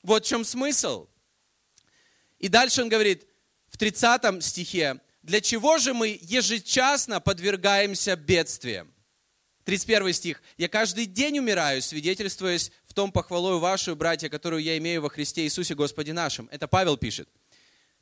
Вот 0.04 0.26
в 0.26 0.28
чем 0.28 0.44
смысл. 0.44 1.08
И 2.38 2.50
дальше 2.50 2.82
он 2.82 2.90
говорит 2.90 3.26
в 3.68 3.78
30 3.78 4.44
стихе, 4.44 5.00
для 5.22 5.40
чего 5.40 5.78
же 5.78 5.94
мы 5.94 6.20
ежечасно 6.22 7.22
подвергаемся 7.22 8.18
бедствиям? 8.18 8.94
31 9.64 10.14
стих. 10.14 10.44
«Я 10.58 10.68
каждый 10.68 11.06
день 11.06 11.40
умираю, 11.40 11.82
свидетельствуясь 11.82 12.72
в 12.84 12.94
том 12.94 13.14
похвалою 13.14 13.60
вашу, 13.60 13.96
братья, 13.96 14.28
которую 14.28 14.62
я 14.62 14.78
имею 14.78 15.02
во 15.02 15.10
Христе 15.10 15.44
Иисусе 15.44 15.74
Господе 15.74 16.12
нашим». 16.12 16.50
Это 16.52 16.68
Павел 16.68 16.98
пишет. 16.98 17.30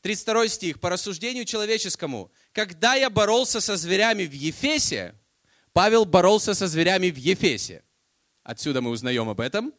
32 0.02 0.48
стих. 0.48 0.80
«По 0.80 0.90
рассуждению 0.90 1.46
человеческому, 1.46 2.32
когда 2.52 2.96
я 2.96 3.12
боролся 3.12 3.62
со 3.62 3.78
зверями 3.78 4.26
в 4.26 4.34
Ефесе, 4.34 5.14
Павел 5.72 6.06
боролся 6.06 6.56
со 6.56 6.68
зверями 6.68 7.12
в 7.12 7.16
Ефесе. 7.16 7.84
Отсюда 8.44 8.82
мы 8.82 8.90
узнаем 8.90 9.30
об 9.30 9.40
этом 9.40 9.72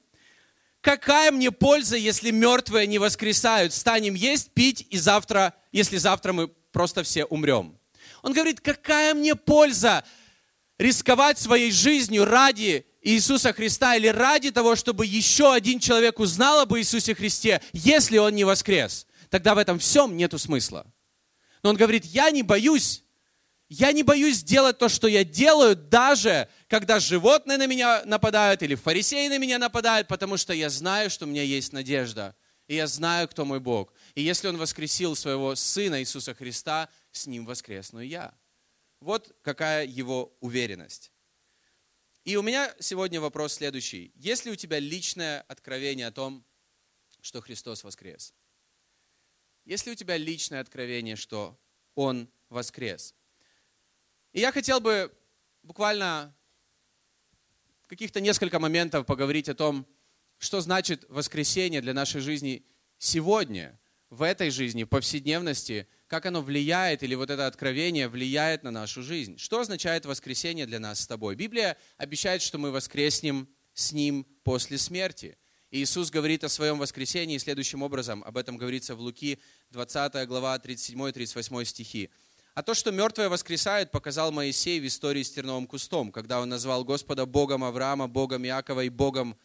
какая 0.82 1.30
мне 1.30 1.50
польза, 1.50 1.96
если 1.96 2.30
мертвые 2.30 2.86
не 2.86 2.98
воскресают? 2.98 3.72
Станем 3.72 4.14
есть, 4.14 4.50
пить, 4.50 4.86
и 4.90 4.98
завтра, 4.98 5.54
если 5.72 5.96
завтра 5.96 6.34
мы 6.34 6.48
просто 6.48 7.02
все 7.02 7.24
умрем. 7.24 7.78
Он 8.22 8.34
говорит, 8.34 8.60
какая 8.60 9.14
мне 9.14 9.34
польза 9.34 10.04
рисковать 10.78 11.38
своей 11.38 11.70
жизнью 11.70 12.24
ради 12.24 12.84
Иисуса 13.00 13.52
Христа 13.52 13.96
или 13.96 14.08
ради 14.08 14.50
того, 14.50 14.76
чтобы 14.76 15.06
еще 15.06 15.52
один 15.52 15.80
человек 15.80 16.20
узнал 16.20 16.60
об 16.60 16.74
Иисусе 16.76 17.14
Христе, 17.14 17.60
если 17.72 18.18
он 18.18 18.34
не 18.34 18.44
воскрес. 18.44 19.06
Тогда 19.30 19.54
в 19.54 19.58
этом 19.58 19.78
всем 19.78 20.16
нету 20.16 20.38
смысла. 20.38 20.86
Но 21.62 21.70
он 21.70 21.76
говорит, 21.76 22.04
я 22.04 22.30
не 22.30 22.42
боюсь 22.42 23.01
я 23.72 23.92
не 23.92 24.02
боюсь 24.02 24.42
делать 24.42 24.76
то, 24.76 24.90
что 24.90 25.08
я 25.08 25.24
делаю, 25.24 25.74
даже 25.74 26.46
когда 26.68 27.00
животные 27.00 27.56
на 27.56 27.66
меня 27.66 28.02
нападают 28.04 28.62
или 28.62 28.74
фарисеи 28.74 29.28
на 29.28 29.38
меня 29.38 29.58
нападают, 29.58 30.08
потому 30.08 30.36
что 30.36 30.52
я 30.52 30.68
знаю, 30.68 31.08
что 31.08 31.24
у 31.24 31.28
меня 31.28 31.42
есть 31.42 31.72
надежда. 31.72 32.36
И 32.66 32.74
я 32.74 32.86
знаю, 32.86 33.28
кто 33.28 33.46
мой 33.46 33.60
Бог. 33.60 33.94
И 34.14 34.20
если 34.20 34.48
Он 34.48 34.58
воскресил 34.58 35.16
своего 35.16 35.54
Сына 35.54 36.02
Иисуса 36.02 36.34
Христа, 36.34 36.90
с 37.12 37.26
Ним 37.26 37.46
воскресну 37.46 38.00
и 38.00 38.08
я. 38.08 38.34
Вот 39.00 39.34
какая 39.40 39.86
его 39.86 40.36
уверенность. 40.40 41.10
И 42.24 42.36
у 42.36 42.42
меня 42.42 42.74
сегодня 42.78 43.22
вопрос 43.22 43.54
следующий. 43.54 44.12
Есть 44.16 44.44
ли 44.44 44.52
у 44.52 44.56
тебя 44.56 44.80
личное 44.80 45.40
откровение 45.48 46.08
о 46.08 46.12
том, 46.12 46.44
что 47.22 47.40
Христос 47.40 47.84
воскрес? 47.84 48.34
Есть 49.64 49.86
ли 49.86 49.92
у 49.92 49.94
тебя 49.94 50.18
личное 50.18 50.60
откровение, 50.60 51.16
что 51.16 51.58
Он 51.94 52.28
воскрес? 52.50 53.14
И 54.32 54.40
я 54.40 54.50
хотел 54.50 54.80
бы 54.80 55.12
буквально 55.62 56.34
каких-то 57.86 58.20
несколько 58.20 58.58
моментов 58.58 59.04
поговорить 59.06 59.48
о 59.48 59.54
том, 59.54 59.86
что 60.38 60.60
значит 60.60 61.04
воскресение 61.08 61.82
для 61.82 61.92
нашей 61.92 62.20
жизни 62.20 62.64
сегодня, 62.98 63.78
в 64.08 64.22
этой 64.22 64.50
жизни, 64.50 64.84
в 64.84 64.88
повседневности, 64.88 65.88
как 66.06 66.26
оно 66.26 66.42
влияет, 66.42 67.02
или 67.02 67.14
вот 67.14 67.30
это 67.30 67.46
откровение 67.46 68.08
влияет 68.08 68.62
на 68.62 68.70
нашу 68.70 69.02
жизнь. 69.02 69.38
Что 69.38 69.60
означает 69.60 70.04
воскресение 70.04 70.66
для 70.66 70.80
нас 70.80 71.00
с 71.00 71.06
тобой? 71.06 71.34
Библия 71.34 71.78
обещает, 71.96 72.42
что 72.42 72.58
мы 72.58 72.70
воскреснем 72.70 73.48
с 73.72 73.92
Ним 73.92 74.26
после 74.44 74.76
смерти. 74.76 75.38
И 75.70 75.82
Иисус 75.82 76.10
говорит 76.10 76.44
о 76.44 76.50
своем 76.50 76.78
воскресении 76.78 77.38
следующим 77.38 77.82
образом. 77.82 78.22
Об 78.24 78.36
этом 78.36 78.58
говорится 78.58 78.94
в 78.94 79.00
Луки 79.00 79.38
20 79.70 80.28
глава 80.28 80.58
37-38 80.58 81.64
стихи. 81.64 82.10
А 82.54 82.62
то, 82.62 82.74
что 82.74 82.92
мертвые 82.92 83.28
воскресают, 83.28 83.90
показал 83.90 84.30
Моисей 84.30 84.78
в 84.78 84.86
истории 84.86 85.22
с 85.22 85.30
терновым 85.30 85.66
кустом, 85.66 86.12
когда 86.12 86.40
он 86.40 86.50
назвал 86.50 86.84
Господа 86.84 87.24
Богом 87.24 87.64
Авраама, 87.64 88.08
Богом 88.08 88.44
Иакова 88.44 88.84
и 88.84 88.90
Богом 88.90 89.36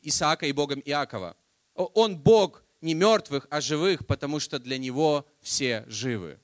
Исаака 0.00 0.46
и 0.46 0.52
Богом 0.52 0.80
Иакова. 0.84 1.36
Он 1.74 2.16
Бог 2.16 2.64
не 2.80 2.94
мертвых, 2.94 3.46
а 3.50 3.60
живых, 3.60 4.06
потому 4.06 4.40
что 4.40 4.58
для 4.58 4.78
Него 4.78 5.26
все 5.40 5.84
живы. 5.88 6.38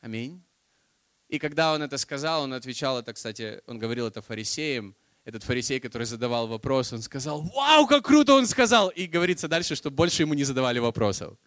Аминь. 0.00 0.42
И 1.28 1.38
когда 1.38 1.72
он 1.72 1.82
это 1.82 1.98
сказал, 1.98 2.42
он 2.42 2.52
отвечал 2.52 2.98
это, 2.98 3.12
кстати, 3.12 3.62
он 3.66 3.78
говорил 3.78 4.08
это 4.08 4.22
фарисеям, 4.22 4.94
этот 5.24 5.44
фарисей, 5.44 5.78
который 5.78 6.04
задавал 6.04 6.48
вопрос, 6.48 6.92
он 6.92 7.00
сказал, 7.00 7.42
вау, 7.42 7.86
как 7.86 8.04
круто 8.04 8.34
он 8.34 8.46
сказал. 8.46 8.88
И 8.88 9.06
говорится 9.06 9.46
дальше, 9.46 9.76
что 9.76 9.90
больше 9.90 10.22
ему 10.22 10.34
не 10.34 10.44
задавали 10.44 10.80
вопросов. 10.80 11.38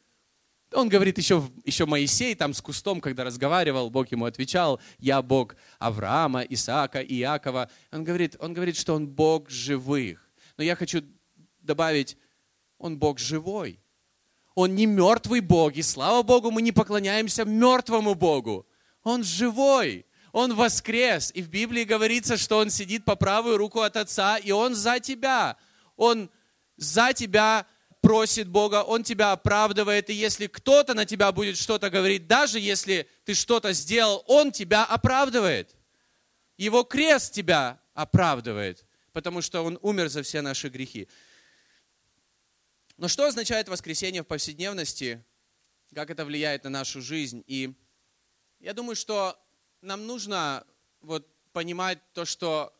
Он 0.74 0.90
говорит, 0.90 1.18
еще, 1.18 1.44
еще 1.64 1.86
Моисей 1.86 2.36
там 2.36 2.54
с 2.54 2.62
кустом, 2.62 3.00
когда 3.00 3.24
разговаривал, 3.24 3.90
Бог 3.90 4.12
ему 4.12 4.26
отвечал, 4.26 4.80
я 4.98 5.22
Бог 5.22 5.56
Авраама, 5.80 6.42
Исаака, 6.42 7.02
Иакова. 7.02 7.70
Он 7.92 8.04
говорит, 8.04 8.36
он 8.40 8.54
говорит, 8.54 8.76
что 8.76 8.96
он 8.96 9.08
Бог 9.08 9.50
живых. 9.50 10.30
Но 10.58 10.64
я 10.64 10.76
хочу 10.76 11.04
добавить, 11.62 12.18
он 12.78 12.98
Бог 12.98 13.20
живой. 13.20 13.80
Он 14.56 14.74
не 14.74 14.86
мертвый 14.86 15.42
Бог, 15.42 15.76
и 15.76 15.82
слава 15.82 16.24
Богу, 16.24 16.50
мы 16.50 16.62
не 16.62 16.72
поклоняемся 16.72 17.44
мертвому 17.44 18.16
Богу. 18.16 18.66
Он 19.04 19.24
живой, 19.24 20.06
он 20.32 20.56
воскрес. 20.56 21.32
И 21.36 21.42
в 21.42 21.50
Библии 21.50 21.84
говорится, 21.84 22.38
что 22.38 22.58
он 22.58 22.70
сидит 22.70 23.06
по 23.06 23.16
правую 23.16 23.58
руку 23.58 23.82
от 23.82 23.98
Отца, 23.98 24.38
и 24.38 24.52
он 24.52 24.74
за 24.74 25.00
тебя. 25.00 25.58
Он 25.98 26.30
за 26.78 27.14
тебя 27.14 27.66
просит 28.06 28.48
Бога, 28.48 28.84
Он 28.84 29.04
тебя 29.04 29.32
оправдывает, 29.32 30.12
и 30.12 30.14
если 30.14 30.46
кто-то 30.46 30.94
на 30.94 31.08
тебя 31.08 31.32
будет 31.32 31.58
что-то 31.58 31.90
говорить, 31.90 32.28
даже 32.28 32.60
если 32.60 33.10
ты 33.24 33.34
что-то 33.34 33.74
сделал, 33.74 34.24
Он 34.28 34.52
тебя 34.52 34.86
оправдывает. 34.86 35.76
Его 36.56 36.84
крест 36.84 37.34
тебя 37.34 37.82
оправдывает, 37.96 38.86
потому 39.12 39.42
что 39.42 39.64
Он 39.64 39.80
умер 39.82 40.10
за 40.10 40.22
все 40.22 40.42
наши 40.42 40.70
грехи. 40.70 41.08
Но 42.98 43.08
что 43.08 43.26
означает 43.26 43.70
воскресение 43.70 44.22
в 44.22 44.28
повседневности? 44.28 45.26
Как 45.96 46.12
это 46.12 46.26
влияет 46.26 46.64
на 46.64 46.70
нашу 46.70 47.02
жизнь? 47.02 47.44
И 47.48 47.74
я 48.60 48.76
думаю, 48.76 48.96
что 48.96 49.36
нам 49.82 50.06
нужно 50.06 50.64
вот 51.02 51.28
понимать 51.54 51.98
то, 52.14 52.24
что 52.26 52.72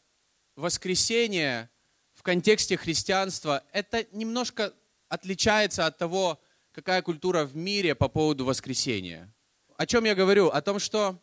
воскресение 0.56 1.72
в 2.14 2.22
контексте 2.22 2.78
христианства– 2.78 3.64
это 3.74 4.06
немножко 4.12 4.72
отличается 5.16 5.86
от 5.86 5.98
того, 5.98 6.40
какая 6.72 7.02
культура 7.02 7.46
в 7.46 7.56
мире 7.56 7.96
по 7.96 8.08
поводу 8.08 8.46
воскресения. 8.46 9.34
О 9.78 9.86
чем 9.86 10.06
я 10.06 10.14
говорю? 10.14 10.50
О 10.50 10.62
том, 10.62 10.80
что 10.80 11.20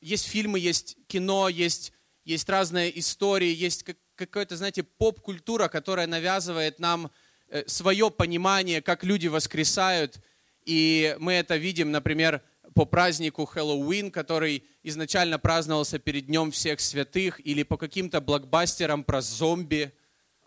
есть 0.00 0.26
фильмы, 0.26 0.58
есть 0.58 0.96
кино, 1.06 1.48
есть, 1.48 1.92
есть 2.24 2.48
разные 2.48 2.98
истории, 2.98 3.52
есть 3.52 3.84
какая-то, 4.14 4.56
знаете, 4.56 4.82
поп-культура, 4.82 5.68
которая 5.68 6.06
навязывает 6.06 6.78
нам 6.78 7.10
э, 7.48 7.64
свое 7.66 8.10
понимание, 8.10 8.80
как 8.80 9.04
люди 9.04 9.28
воскресают. 9.28 10.20
И 10.64 11.16
мы 11.18 11.32
это 11.34 11.56
видим, 11.56 11.90
например, 11.90 12.42
по 12.74 12.84
празднику 12.84 13.44
Хэллоуин, 13.44 14.10
который 14.10 14.64
изначально 14.82 15.38
праздновался 15.38 15.98
перед 15.98 16.26
Днем 16.26 16.50
всех 16.50 16.80
святых, 16.80 17.44
или 17.44 17.62
по 17.62 17.76
каким-то 17.76 18.20
блокбастерам 18.20 19.04
про 19.04 19.20
зомби. 19.20 19.92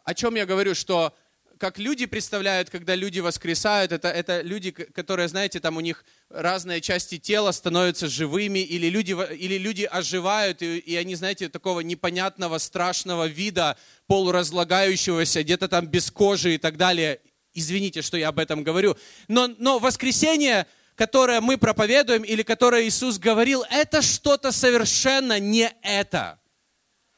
О 0.03 0.13
чем 0.13 0.35
я 0.35 0.45
говорю, 0.45 0.75
что 0.75 1.13
как 1.57 1.77
люди 1.77 2.05
представляют, 2.05 2.69
когда 2.69 2.95
люди 2.95 3.19
воскресают, 3.19 3.91
это, 3.91 4.09
это 4.09 4.41
люди, 4.41 4.71
которые, 4.71 5.27
знаете, 5.27 5.59
там 5.59 5.77
у 5.77 5.79
них 5.79 6.05
разные 6.29 6.81
части 6.81 7.17
тела 7.17 7.51
становятся 7.51 8.07
живыми, 8.07 8.59
или 8.59 8.87
люди, 8.87 9.15
или 9.35 9.57
люди 9.57 9.83
оживают, 9.83 10.61
и, 10.61 10.77
и 10.77 10.95
они, 10.95 11.15
знаете, 11.15 11.49
такого 11.49 11.79
непонятного, 11.81 12.57
страшного 12.57 13.27
вида, 13.27 13.77
полуразлагающегося, 14.07 15.43
где-то 15.43 15.67
там 15.67 15.87
без 15.87 16.11
кожи 16.11 16.55
и 16.55 16.57
так 16.57 16.77
далее. 16.77 17.19
Извините, 17.53 18.01
что 18.01 18.17
я 18.17 18.29
об 18.29 18.39
этом 18.39 18.63
говорю. 18.63 18.97
Но, 19.27 19.47
но 19.57 19.79
воскресение, 19.79 20.67
которое 20.95 21.41
мы 21.41 21.57
проповедуем, 21.57 22.23
или 22.23 22.43
которое 22.43 22.87
Иисус 22.87 23.17
говорил, 23.17 23.63
это 23.69 24.01
что-то 24.01 24.51
совершенно 24.51 25.39
не 25.39 25.73
это. 25.81 26.39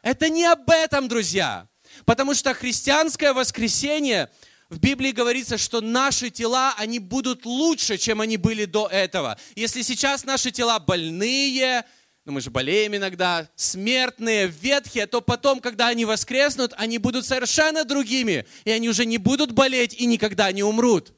Это 0.03 0.29
не 0.29 0.45
об 0.45 0.69
этом, 0.69 1.07
друзья. 1.07 1.67
Потому 2.05 2.33
что 2.33 2.53
христианское 2.53 3.33
воскресенье, 3.33 4.29
в 4.69 4.79
Библии 4.79 5.11
говорится, 5.11 5.57
что 5.57 5.81
наши 5.81 6.29
тела, 6.29 6.73
они 6.77 6.99
будут 6.99 7.45
лучше, 7.45 7.97
чем 7.97 8.21
они 8.21 8.37
были 8.37 8.65
до 8.65 8.87
этого. 8.87 9.37
Если 9.55 9.81
сейчас 9.81 10.25
наши 10.25 10.51
тела 10.51 10.79
больные, 10.79 11.85
ну 12.25 12.33
мы 12.33 12.41
же 12.41 12.49
болеем 12.51 12.95
иногда, 12.95 13.47
смертные, 13.55 14.47
ветхие, 14.47 15.07
то 15.07 15.21
потом, 15.21 15.61
когда 15.61 15.87
они 15.87 16.03
воскреснут, 16.03 16.73
они 16.75 16.97
будут 16.97 17.25
совершенно 17.25 17.85
другими, 17.85 18.45
и 18.65 18.71
они 18.71 18.89
уже 18.89 19.05
не 19.05 19.17
будут 19.17 19.53
болеть 19.53 19.93
и 19.93 20.05
никогда 20.05 20.51
не 20.51 20.63
умрут. 20.63 21.13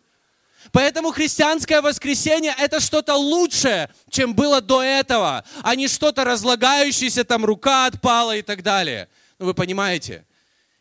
Поэтому 0.71 1.11
христианское 1.11 1.81
воскресенье– 1.81 2.53
это 2.59 2.79
что-то 2.79 3.15
лучшее, 3.15 3.89
чем 4.09 4.35
было 4.35 4.61
до 4.61 4.83
этого, 4.83 5.43
а 5.63 5.75
не 5.75 5.87
что-то 5.87 6.25
разлагающееся, 6.25 7.23
там 7.23 7.45
рука 7.45 7.87
отпала 7.87 8.35
и 8.35 8.41
так 8.41 8.61
далее. 8.61 9.07
Ну 9.39 9.47
вы 9.47 9.53
понимаете? 9.53 10.25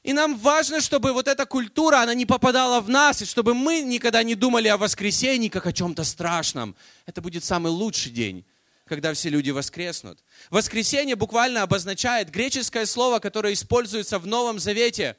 И 0.09 0.15
нам 0.15 0.39
важно, 0.39 0.81
чтобы 0.81 1.13
вот 1.13 1.29
эта 1.29 1.45
культура, 1.45 1.99
она 1.99 2.15
не 2.15 2.25
попадала 2.25 2.81
в 2.81 2.89
нас, 2.89 3.21
и 3.21 3.27
чтобы 3.27 3.53
мы 3.53 3.83
никогда 3.83 4.23
не 4.23 4.35
думали 4.35 4.67
о 4.69 4.79
воскресенье 4.79 5.51
как 5.51 5.67
о 5.67 5.73
чем-то 5.75 6.03
страшном. 6.03 6.75
Это 7.05 7.21
будет 7.21 7.45
самый 7.45 7.71
лучший 7.71 8.11
день 8.11 8.47
когда 8.87 9.13
все 9.13 9.29
люди 9.29 9.51
воскреснут. 9.51 10.19
Воскресенье 10.49 11.15
буквально 11.15 11.61
обозначает 11.61 12.31
греческое 12.31 12.87
слово, 12.87 13.19
которое 13.19 13.53
используется 13.53 14.19
в 14.19 14.27
Новом 14.27 14.59
Завете. 14.59 15.19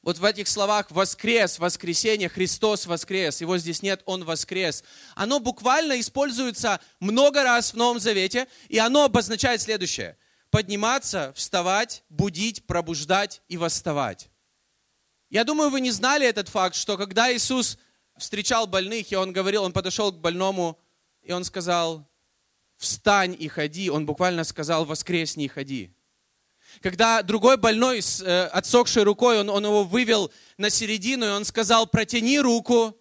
Вот 0.00 0.16
в 0.16 0.24
этих 0.24 0.48
словах 0.48 0.90
«воскрес», 0.90 1.58
«воскресенье», 1.58 2.30
«Христос 2.30 2.86
воскрес», 2.86 3.42
его 3.42 3.58
здесь 3.58 3.82
нет, 3.82 4.00
Он 4.06 4.24
воскрес. 4.24 4.82
Оно 5.14 5.40
буквально 5.40 6.00
используется 6.00 6.80
много 7.00 7.42
раз 7.42 7.74
в 7.74 7.76
Новом 7.76 8.00
Завете, 8.00 8.48
и 8.70 8.78
оно 8.78 9.04
обозначает 9.04 9.60
следующее. 9.60 10.16
Подниматься, 10.52 11.32
вставать, 11.34 12.04
будить, 12.08 12.64
пробуждать 12.66 13.42
и 13.48 13.56
восставать. 13.56 14.30
Я 15.30 15.42
думаю, 15.42 15.70
вы 15.70 15.80
не 15.80 15.90
знали 15.90 16.24
этот 16.26 16.48
факт, 16.48 16.76
что 16.76 16.96
когда 16.96 17.34
Иисус 17.34 17.76
встречал 18.16 18.68
больных, 18.68 19.10
и 19.10 19.16
Он 19.16 19.32
говорил, 19.32 19.64
Он 19.64 19.72
подошел 19.72 20.12
к 20.12 20.20
больному, 20.20 20.78
и 21.22 21.32
Он 21.32 21.42
сказал, 21.42 22.06
встань 22.82 23.36
и 23.38 23.48
ходи, 23.48 23.88
он 23.88 24.04
буквально 24.06 24.44
сказал, 24.44 24.84
воскресни 24.84 25.44
и 25.44 25.48
ходи. 25.48 25.94
Когда 26.80 27.22
другой 27.22 27.56
больной 27.56 28.02
с 28.02 28.20
э, 28.20 28.46
отсохшей 28.46 29.04
рукой, 29.04 29.40
он, 29.40 29.48
он 29.50 29.64
его 29.64 29.84
вывел 29.84 30.32
на 30.56 30.68
середину, 30.68 31.26
и 31.26 31.30
он 31.30 31.44
сказал, 31.44 31.86
протяни 31.86 32.40
руку, 32.40 32.98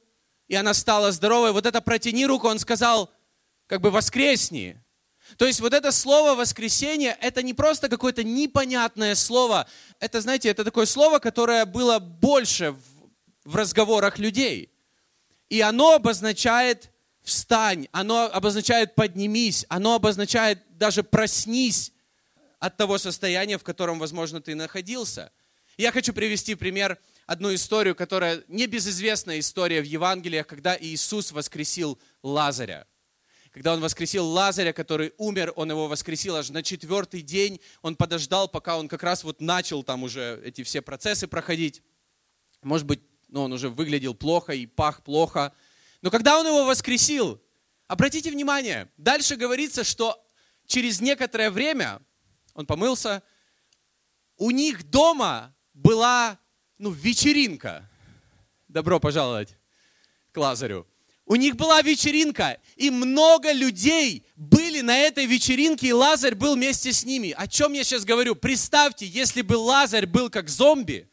и 0.48 0.56
она 0.56 0.74
стала 0.74 1.12
здоровой. 1.12 1.52
Вот 1.52 1.66
это 1.66 1.82
протяни 1.82 2.26
руку, 2.26 2.48
он 2.48 2.60
сказал, 2.60 3.10
как 3.68 3.82
бы 3.82 3.90
воскресни. 3.90 4.82
То 5.38 5.46
есть 5.46 5.60
вот 5.62 5.74
это 5.74 5.92
слово 5.92 6.36
воскресение, 6.36 7.18
это 7.22 7.42
не 7.42 7.54
просто 7.54 7.90
какое-то 7.90 8.24
непонятное 8.24 9.16
слово. 9.16 9.68
Это, 10.00 10.22
знаете, 10.22 10.50
это 10.50 10.64
такое 10.64 10.86
слово, 10.86 11.20
которое 11.20 11.66
было 11.66 12.00
больше 12.00 12.76
в, 13.44 13.56
разговорах 13.56 14.20
людей. 14.20 14.72
И 15.50 15.62
оно 15.62 15.96
обозначает 15.96 16.92
встань, 17.22 17.88
оно 17.92 18.26
обозначает 18.32 18.96
поднимись, 18.96 19.66
оно 19.70 19.96
обозначает 19.96 20.60
даже 20.78 21.04
проснись 21.04 21.92
от 22.60 22.78
того 22.78 22.98
состояния, 22.98 23.58
в 23.58 23.64
котором, 23.64 24.00
возможно, 24.00 24.42
ты 24.42 24.56
находился. 24.56 25.32
Я 25.78 25.92
хочу 25.92 26.14
привести 26.14 26.56
пример, 26.56 27.00
одну 27.26 27.54
историю, 27.54 27.96
которая 27.96 28.44
небезызвестная 28.48 29.40
история 29.40 29.82
в 29.82 29.86
Евангелиях, 29.86 30.46
когда 30.46 30.78
Иисус 30.80 31.32
воскресил 31.32 31.98
Лазаря. 32.22 32.86
Когда 33.52 33.74
он 33.74 33.82
воскресил 33.82 34.26
Лазаря, 34.28 34.72
который 34.72 35.14
умер, 35.18 35.52
он 35.58 35.70
его 35.70 35.88
воскресил 35.88 36.38
аж 36.38 36.50
на 36.50 36.64
четвертый 36.64 37.22
день. 37.22 37.60
Он 37.82 37.98
подождал, 37.98 38.48
пока 38.48 38.78
он 38.78 38.88
как 38.88 39.04
раз 39.04 39.26
вот 39.26 39.42
начал 39.42 39.84
там 39.84 40.04
уже 40.04 40.42
эти 40.44 40.64
все 40.64 40.82
процессы 40.82 41.28
проходить. 41.28 41.84
Может 42.62 42.88
быть, 42.88 43.02
ну, 43.28 43.44
он 43.44 43.52
уже 43.52 43.70
выглядел 43.70 44.16
плохо 44.16 44.54
и 44.54 44.66
пах 44.66 45.04
плохо. 45.04 45.54
Но 46.02 46.10
когда 46.10 46.40
он 46.40 46.48
его 46.48 46.66
воскресил, 46.66 47.42
обратите 47.88 48.32
внимание, 48.32 48.90
дальше 48.96 49.36
говорится, 49.36 49.84
что 49.84 50.24
через 50.66 51.02
некоторое 51.02 51.52
время 51.52 52.02
он 52.54 52.66
помылся, 52.66 53.22
у 54.38 54.52
них 54.52 54.90
дома 54.90 55.54
была 55.74 56.40
ну, 56.78 56.92
вечеринка. 56.92 57.90
Добро 58.70 59.02
пожаловать 59.02 59.58
к 60.32 60.38
Лазарю. 60.38 60.88
У 61.32 61.36
них 61.36 61.56
была 61.56 61.82
вечеринка, 61.82 62.58
и 62.76 62.90
много 62.90 63.54
людей 63.54 64.26
были 64.36 64.82
на 64.82 64.98
этой 64.98 65.26
вечеринке, 65.26 65.88
и 65.88 65.94
Лазарь 65.94 66.36
был 66.36 66.56
вместе 66.56 66.92
с 66.92 67.06
ними. 67.06 67.34
О 67.38 67.48
чем 67.48 67.72
я 67.72 67.86
сейчас 67.86 68.04
говорю? 68.04 68.36
Представьте, 68.36 69.06
если 69.06 69.42
бы 69.42 69.54
Лазарь 69.54 70.08
был 70.08 70.30
как 70.30 70.50
зомби, 70.50 71.08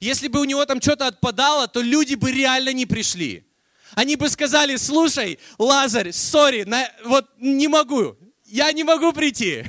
если 0.00 0.28
бы 0.28 0.40
у 0.40 0.44
него 0.44 0.64
там 0.64 0.80
что-то 0.80 1.08
отпадало, 1.08 1.68
то 1.68 1.82
люди 1.82 2.14
бы 2.14 2.32
реально 2.32 2.72
не 2.72 2.86
пришли. 2.86 3.44
Они 3.92 4.16
бы 4.16 4.30
сказали, 4.30 4.76
слушай, 4.76 5.38
Лазарь, 5.58 6.12
сори, 6.12 6.66
вот 7.04 7.26
не 7.36 7.68
могу, 7.68 8.16
я 8.46 8.72
не 8.72 8.82
могу 8.82 9.12
прийти. 9.12 9.66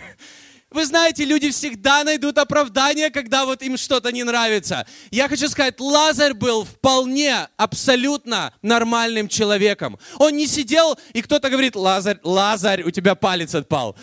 Вы 0.72 0.86
знаете, 0.86 1.26
люди 1.26 1.52
всегда 1.52 2.06
найдут 2.06 2.38
оправдание, 2.38 3.10
когда 3.10 3.46
вот 3.46 3.62
им 3.62 3.76
что-то 3.76 4.14
не 4.14 4.24
нравится. 4.24 4.88
Я 5.12 5.28
хочу 5.28 5.50
сказать, 5.50 5.82
Лазарь 5.82 6.34
был 6.34 6.64
вполне, 6.64 7.50
абсолютно 7.58 8.54
нормальным 8.62 9.28
человеком. 9.28 10.00
Он 10.18 10.38
не 10.38 10.48
сидел, 10.48 10.98
и 11.12 11.22
кто-то 11.22 11.50
говорит, 11.50 11.76
Лазарь, 11.76 12.20
Лазарь, 12.24 12.84
у 12.84 12.92
тебя 12.92 13.16
палец 13.16 13.54
отпал. 13.54 13.98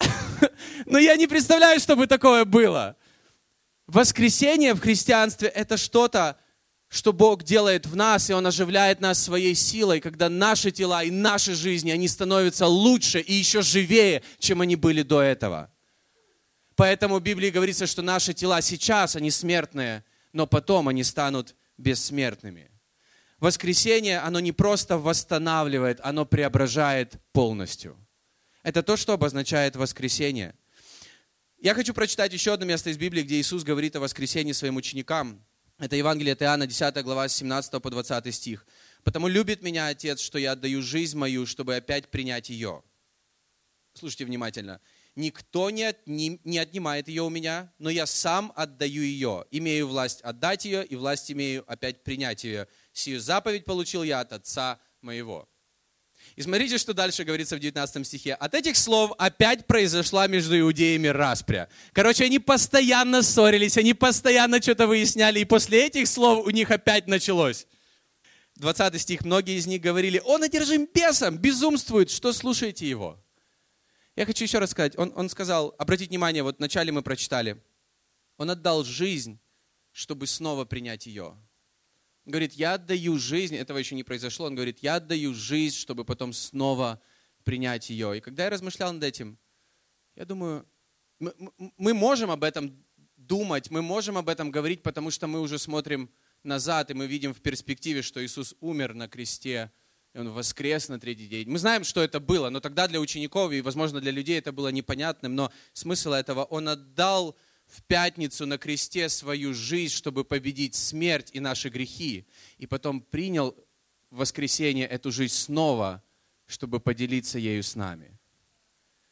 Но 0.86 0.98
я 0.98 1.14
не 1.14 1.28
представляю, 1.28 1.78
чтобы 1.78 2.08
такое 2.08 2.44
было. 2.44 2.96
Воскресение 3.86 4.74
в 4.74 4.80
христианстве– 4.80 5.48
это 5.54 5.76
что-то, 5.76 6.36
что 6.88 7.12
Бог 7.12 7.44
делает 7.44 7.86
в 7.86 7.94
нас, 7.94 8.28
и 8.28 8.32
Он 8.32 8.44
оживляет 8.44 9.00
нас 9.00 9.22
своей 9.22 9.54
силой, 9.54 10.00
когда 10.00 10.28
наши 10.28 10.72
тела 10.72 11.04
и 11.04 11.12
наши 11.12 11.54
жизни, 11.54 11.92
они 11.92 12.08
становятся 12.08 12.66
лучше 12.66 13.20
и 13.20 13.34
еще 13.34 13.62
живее, 13.62 14.22
чем 14.40 14.62
они 14.62 14.74
были 14.74 15.02
до 15.02 15.22
этого. 15.22 15.70
Поэтому 16.78 17.18
в 17.18 17.22
Библии 17.22 17.50
говорится, 17.50 17.88
что 17.88 18.02
наши 18.02 18.32
тела 18.32 18.62
сейчас, 18.62 19.16
они 19.16 19.32
смертные, 19.32 20.04
но 20.32 20.46
потом 20.46 20.86
они 20.86 21.02
станут 21.02 21.56
бессмертными. 21.76 22.70
Воскресение, 23.40 24.20
оно 24.20 24.38
не 24.38 24.52
просто 24.52 24.96
восстанавливает, 24.96 25.98
оно 26.04 26.24
преображает 26.24 27.16
полностью. 27.32 27.96
Это 28.62 28.84
то, 28.84 28.96
что 28.96 29.12
обозначает 29.12 29.74
воскресение. 29.74 30.54
Я 31.60 31.74
хочу 31.74 31.92
прочитать 31.92 32.32
еще 32.32 32.52
одно 32.52 32.64
место 32.64 32.90
из 32.90 32.96
Библии, 32.96 33.24
где 33.24 33.40
Иисус 33.40 33.64
говорит 33.64 33.96
о 33.96 34.00
воскресении 34.00 34.52
своим 34.52 34.76
ученикам. 34.76 35.44
Это 35.78 35.96
Евангелие 35.96 36.34
от 36.34 36.42
Иоанна, 36.42 36.68
10 36.68 37.02
глава, 37.02 37.26
17 37.26 37.82
по 37.82 37.90
20 37.90 38.32
стих. 38.32 38.64
«Потому 39.02 39.26
любит 39.26 39.62
меня 39.62 39.88
Отец, 39.88 40.20
что 40.20 40.38
я 40.38 40.52
отдаю 40.52 40.80
жизнь 40.82 41.18
мою, 41.18 41.44
чтобы 41.44 41.74
опять 41.74 42.08
принять 42.08 42.50
ее». 42.50 42.84
Слушайте 43.94 44.26
внимательно. 44.26 44.80
«Никто 45.18 45.70
не, 45.70 45.82
отним, 45.82 46.40
не 46.44 46.58
отнимает 46.58 47.08
ее 47.08 47.24
у 47.24 47.28
меня, 47.28 47.72
но 47.80 47.90
я 47.90 48.06
сам 48.06 48.52
отдаю 48.54 49.02
ее. 49.02 49.46
Имею 49.50 49.88
власть 49.88 50.20
отдать 50.20 50.64
ее, 50.64 50.86
и 50.86 50.94
власть 50.94 51.28
имею 51.32 51.64
опять 51.66 52.04
принять 52.04 52.44
ее. 52.44 52.68
Сию 52.92 53.20
заповедь 53.20 53.64
получил 53.64 54.04
я 54.04 54.20
от 54.20 54.32
Отца 54.32 54.78
моего». 55.00 55.48
И 56.36 56.42
смотрите, 56.42 56.78
что 56.78 56.94
дальше 56.94 57.24
говорится 57.24 57.56
в 57.56 57.58
19 57.58 58.06
стихе. 58.06 58.34
От 58.34 58.54
этих 58.54 58.76
слов 58.76 59.10
опять 59.18 59.66
произошла 59.66 60.28
между 60.28 60.56
иудеями 60.56 61.08
распря. 61.08 61.68
Короче, 61.92 62.24
они 62.24 62.38
постоянно 62.38 63.22
ссорились, 63.22 63.76
они 63.76 63.94
постоянно 63.94 64.62
что-то 64.62 64.86
выясняли, 64.86 65.40
и 65.40 65.44
после 65.44 65.86
этих 65.86 66.06
слов 66.06 66.46
у 66.46 66.50
них 66.50 66.70
опять 66.70 67.08
началось. 67.08 67.66
20 68.54 69.00
стих. 69.00 69.24
Многие 69.24 69.58
из 69.58 69.66
них 69.66 69.80
говорили, 69.80 70.22
он 70.24 70.44
одержим 70.44 70.86
бесом, 70.86 71.38
безумствует, 71.38 72.08
что 72.08 72.32
слушаете 72.32 72.88
его? 72.88 73.20
Я 74.18 74.26
хочу 74.26 74.44
еще 74.44 74.58
раз 74.58 74.70
сказать, 74.70 74.98
он, 74.98 75.12
он 75.14 75.28
сказал, 75.28 75.74
обратите 75.78 76.08
внимание, 76.08 76.42
вот 76.42 76.58
вначале 76.58 76.90
мы 76.90 77.02
прочитали, 77.02 77.62
он 78.36 78.50
отдал 78.50 78.84
жизнь, 78.84 79.38
чтобы 79.92 80.26
снова 80.26 80.64
принять 80.64 81.06
ее 81.06 81.36
говорит, 82.28 82.52
я 82.54 82.74
отдаю 82.74 83.18
жизнь, 83.18 83.56
этого 83.56 83.78
еще 83.78 83.94
не 83.94 84.04
произошло, 84.04 84.46
он 84.46 84.54
говорит, 84.54 84.80
я 84.80 84.96
отдаю 84.96 85.34
жизнь, 85.34 85.76
чтобы 85.76 86.04
потом 86.04 86.32
снова 86.32 87.00
принять 87.44 87.90
ее. 87.90 88.18
И 88.18 88.20
когда 88.20 88.44
я 88.44 88.50
размышлял 88.50 88.92
над 88.92 89.02
этим, 89.02 89.38
я 90.14 90.24
думаю, 90.24 90.66
мы, 91.18 91.32
мы 91.76 91.94
можем 91.94 92.30
об 92.30 92.44
этом 92.44 92.84
думать, 93.16 93.70
мы 93.70 93.82
можем 93.82 94.18
об 94.18 94.28
этом 94.28 94.50
говорить, 94.50 94.82
потому 94.82 95.10
что 95.10 95.26
мы 95.26 95.40
уже 95.40 95.58
смотрим 95.58 96.10
назад, 96.42 96.90
и 96.90 96.94
мы 96.94 97.06
видим 97.06 97.34
в 97.34 97.40
перспективе, 97.40 98.02
что 98.02 98.24
Иисус 98.24 98.54
умер 98.60 98.94
на 98.94 99.08
кресте, 99.08 99.72
и 100.14 100.18
Он 100.18 100.30
воскрес 100.30 100.88
на 100.88 100.98
третий 100.98 101.26
день. 101.26 101.48
Мы 101.48 101.58
знаем, 101.58 101.84
что 101.84 102.02
это 102.02 102.20
было, 102.20 102.50
но 102.50 102.60
тогда 102.60 102.88
для 102.88 103.00
учеников 103.00 103.52
и, 103.52 103.60
возможно, 103.60 104.00
для 104.00 104.10
людей 104.10 104.38
это 104.38 104.52
было 104.52 104.68
непонятным, 104.68 105.34
но 105.34 105.52
смысл 105.72 106.12
этого, 106.12 106.44
Он 106.44 106.68
отдал 106.68 107.36
в 107.66 107.82
пятницу 107.82 108.46
на 108.46 108.56
кресте 108.56 109.08
свою 109.08 109.52
жизнь, 109.52 109.94
чтобы 109.94 110.24
победить 110.24 110.74
смерть 110.74 111.30
и 111.32 111.40
наши 111.40 111.68
грехи, 111.68 112.26
и 112.56 112.66
потом 112.66 113.02
принял 113.02 113.54
в 114.10 114.18
воскресенье 114.18 114.86
эту 114.86 115.12
жизнь 115.12 115.34
снова, 115.34 116.02
чтобы 116.46 116.80
поделиться 116.80 117.38
ею 117.38 117.62
с 117.62 117.76
нами, 117.76 118.18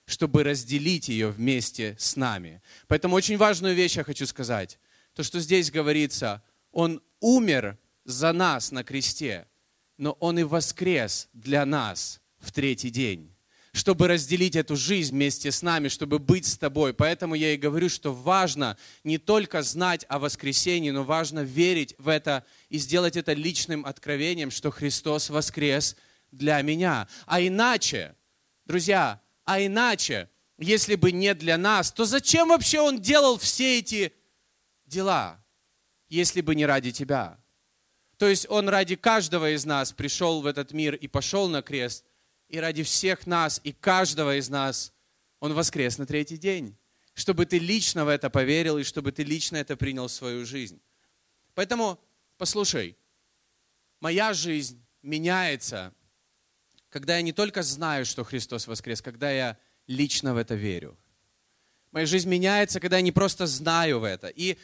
чтобы 0.06 0.42
разделить 0.42 1.08
ее 1.08 1.28
вместе 1.28 1.96
с 1.98 2.16
нами. 2.16 2.62
Поэтому 2.88 3.14
очень 3.14 3.36
важную 3.36 3.74
вещь 3.74 3.96
я 3.96 4.04
хочу 4.04 4.26
сказать. 4.26 4.78
то, 5.12 5.22
что 5.22 5.38
здесь 5.40 5.70
говорится, 5.70 6.42
Он 6.72 7.02
умер 7.20 7.78
за 8.04 8.32
нас 8.32 8.70
на 8.70 8.84
кресте, 8.84 9.46
но 9.98 10.12
Он 10.12 10.38
и 10.38 10.42
воскрес 10.42 11.28
для 11.32 11.64
нас 11.64 12.20
в 12.38 12.52
третий 12.52 12.90
день 12.90 13.36
чтобы 13.76 14.08
разделить 14.08 14.56
эту 14.56 14.74
жизнь 14.74 15.12
вместе 15.12 15.52
с 15.52 15.60
нами, 15.60 15.88
чтобы 15.88 16.18
быть 16.18 16.46
с 16.46 16.56
тобой. 16.56 16.94
Поэтому 16.94 17.34
я 17.34 17.52
и 17.52 17.58
говорю, 17.58 17.90
что 17.90 18.10
важно 18.10 18.78
не 19.04 19.18
только 19.18 19.60
знать 19.60 20.06
о 20.08 20.18
воскресении, 20.18 20.90
но 20.90 21.04
важно 21.04 21.40
верить 21.40 21.94
в 21.98 22.08
это 22.08 22.42
и 22.70 22.78
сделать 22.78 23.18
это 23.18 23.34
личным 23.34 23.84
откровением, 23.84 24.50
что 24.50 24.70
Христос 24.70 25.28
воскрес 25.28 25.94
для 26.32 26.62
меня. 26.62 27.06
А 27.26 27.38
иначе, 27.42 28.14
друзья, 28.64 29.20
а 29.44 29.60
иначе, 29.60 30.30
если 30.56 30.94
бы 30.94 31.12
не 31.12 31.34
для 31.34 31.58
нас, 31.58 31.92
то 31.92 32.06
зачем 32.06 32.48
вообще 32.48 32.80
Он 32.80 32.98
делал 32.98 33.36
все 33.36 33.78
эти 33.78 34.14
дела, 34.86 35.44
если 36.08 36.40
бы 36.40 36.54
не 36.54 36.64
ради 36.64 36.92
тебя? 36.92 37.38
То 38.16 38.28
есть 38.28 38.46
Он 38.48 38.68
ради 38.68 38.96
каждого 38.96 39.50
из 39.50 39.64
нас 39.64 39.92
пришел 39.92 40.40
в 40.40 40.46
этот 40.46 40.72
мир 40.72 40.94
и 40.94 41.08
пошел 41.08 41.48
на 41.48 41.62
крест– 41.62 42.04
и 42.48 42.58
ради 42.60 42.82
всех 42.82 43.26
нас 43.26 43.60
и 43.64 43.72
каждого 43.72 44.36
из 44.38 44.48
нас 44.48 44.92
Он 45.40 45.52
воскрес 45.54 45.98
на 45.98 46.06
третий 46.06 46.36
день, 46.36 46.76
чтобы 47.14 47.46
ты 47.46 47.58
лично 47.58 48.04
в 48.04 48.08
это 48.08 48.30
поверил 48.30 48.78
и 48.78 48.84
чтобы 48.84 49.12
ты 49.12 49.24
лично 49.24 49.56
это 49.56 49.76
принял 49.76 50.06
в 50.06 50.12
свою 50.12 50.46
жизнь. 50.46 50.80
Поэтому, 51.54 52.00
послушай, 52.36 52.96
моя 54.00 54.32
жизнь 54.32 54.82
меняется, 55.02 55.92
когда 56.88 57.16
я 57.16 57.22
не 57.22 57.32
только 57.32 57.62
знаю, 57.62 58.06
что 58.06 58.24
Христос 58.24 58.66
воскрес, 58.66 59.02
когда 59.02 59.30
я 59.30 59.58
лично 59.86 60.34
в 60.34 60.36
это 60.36 60.54
верю. 60.54 60.96
Моя 61.92 62.06
жизнь 62.06 62.28
меняется, 62.28 62.80
когда 62.80 62.96
я 62.96 63.02
не 63.02 63.12
просто 63.12 63.46
знаю 63.46 64.00
в 64.00 64.04
это. 64.04 64.28
И 64.28 64.58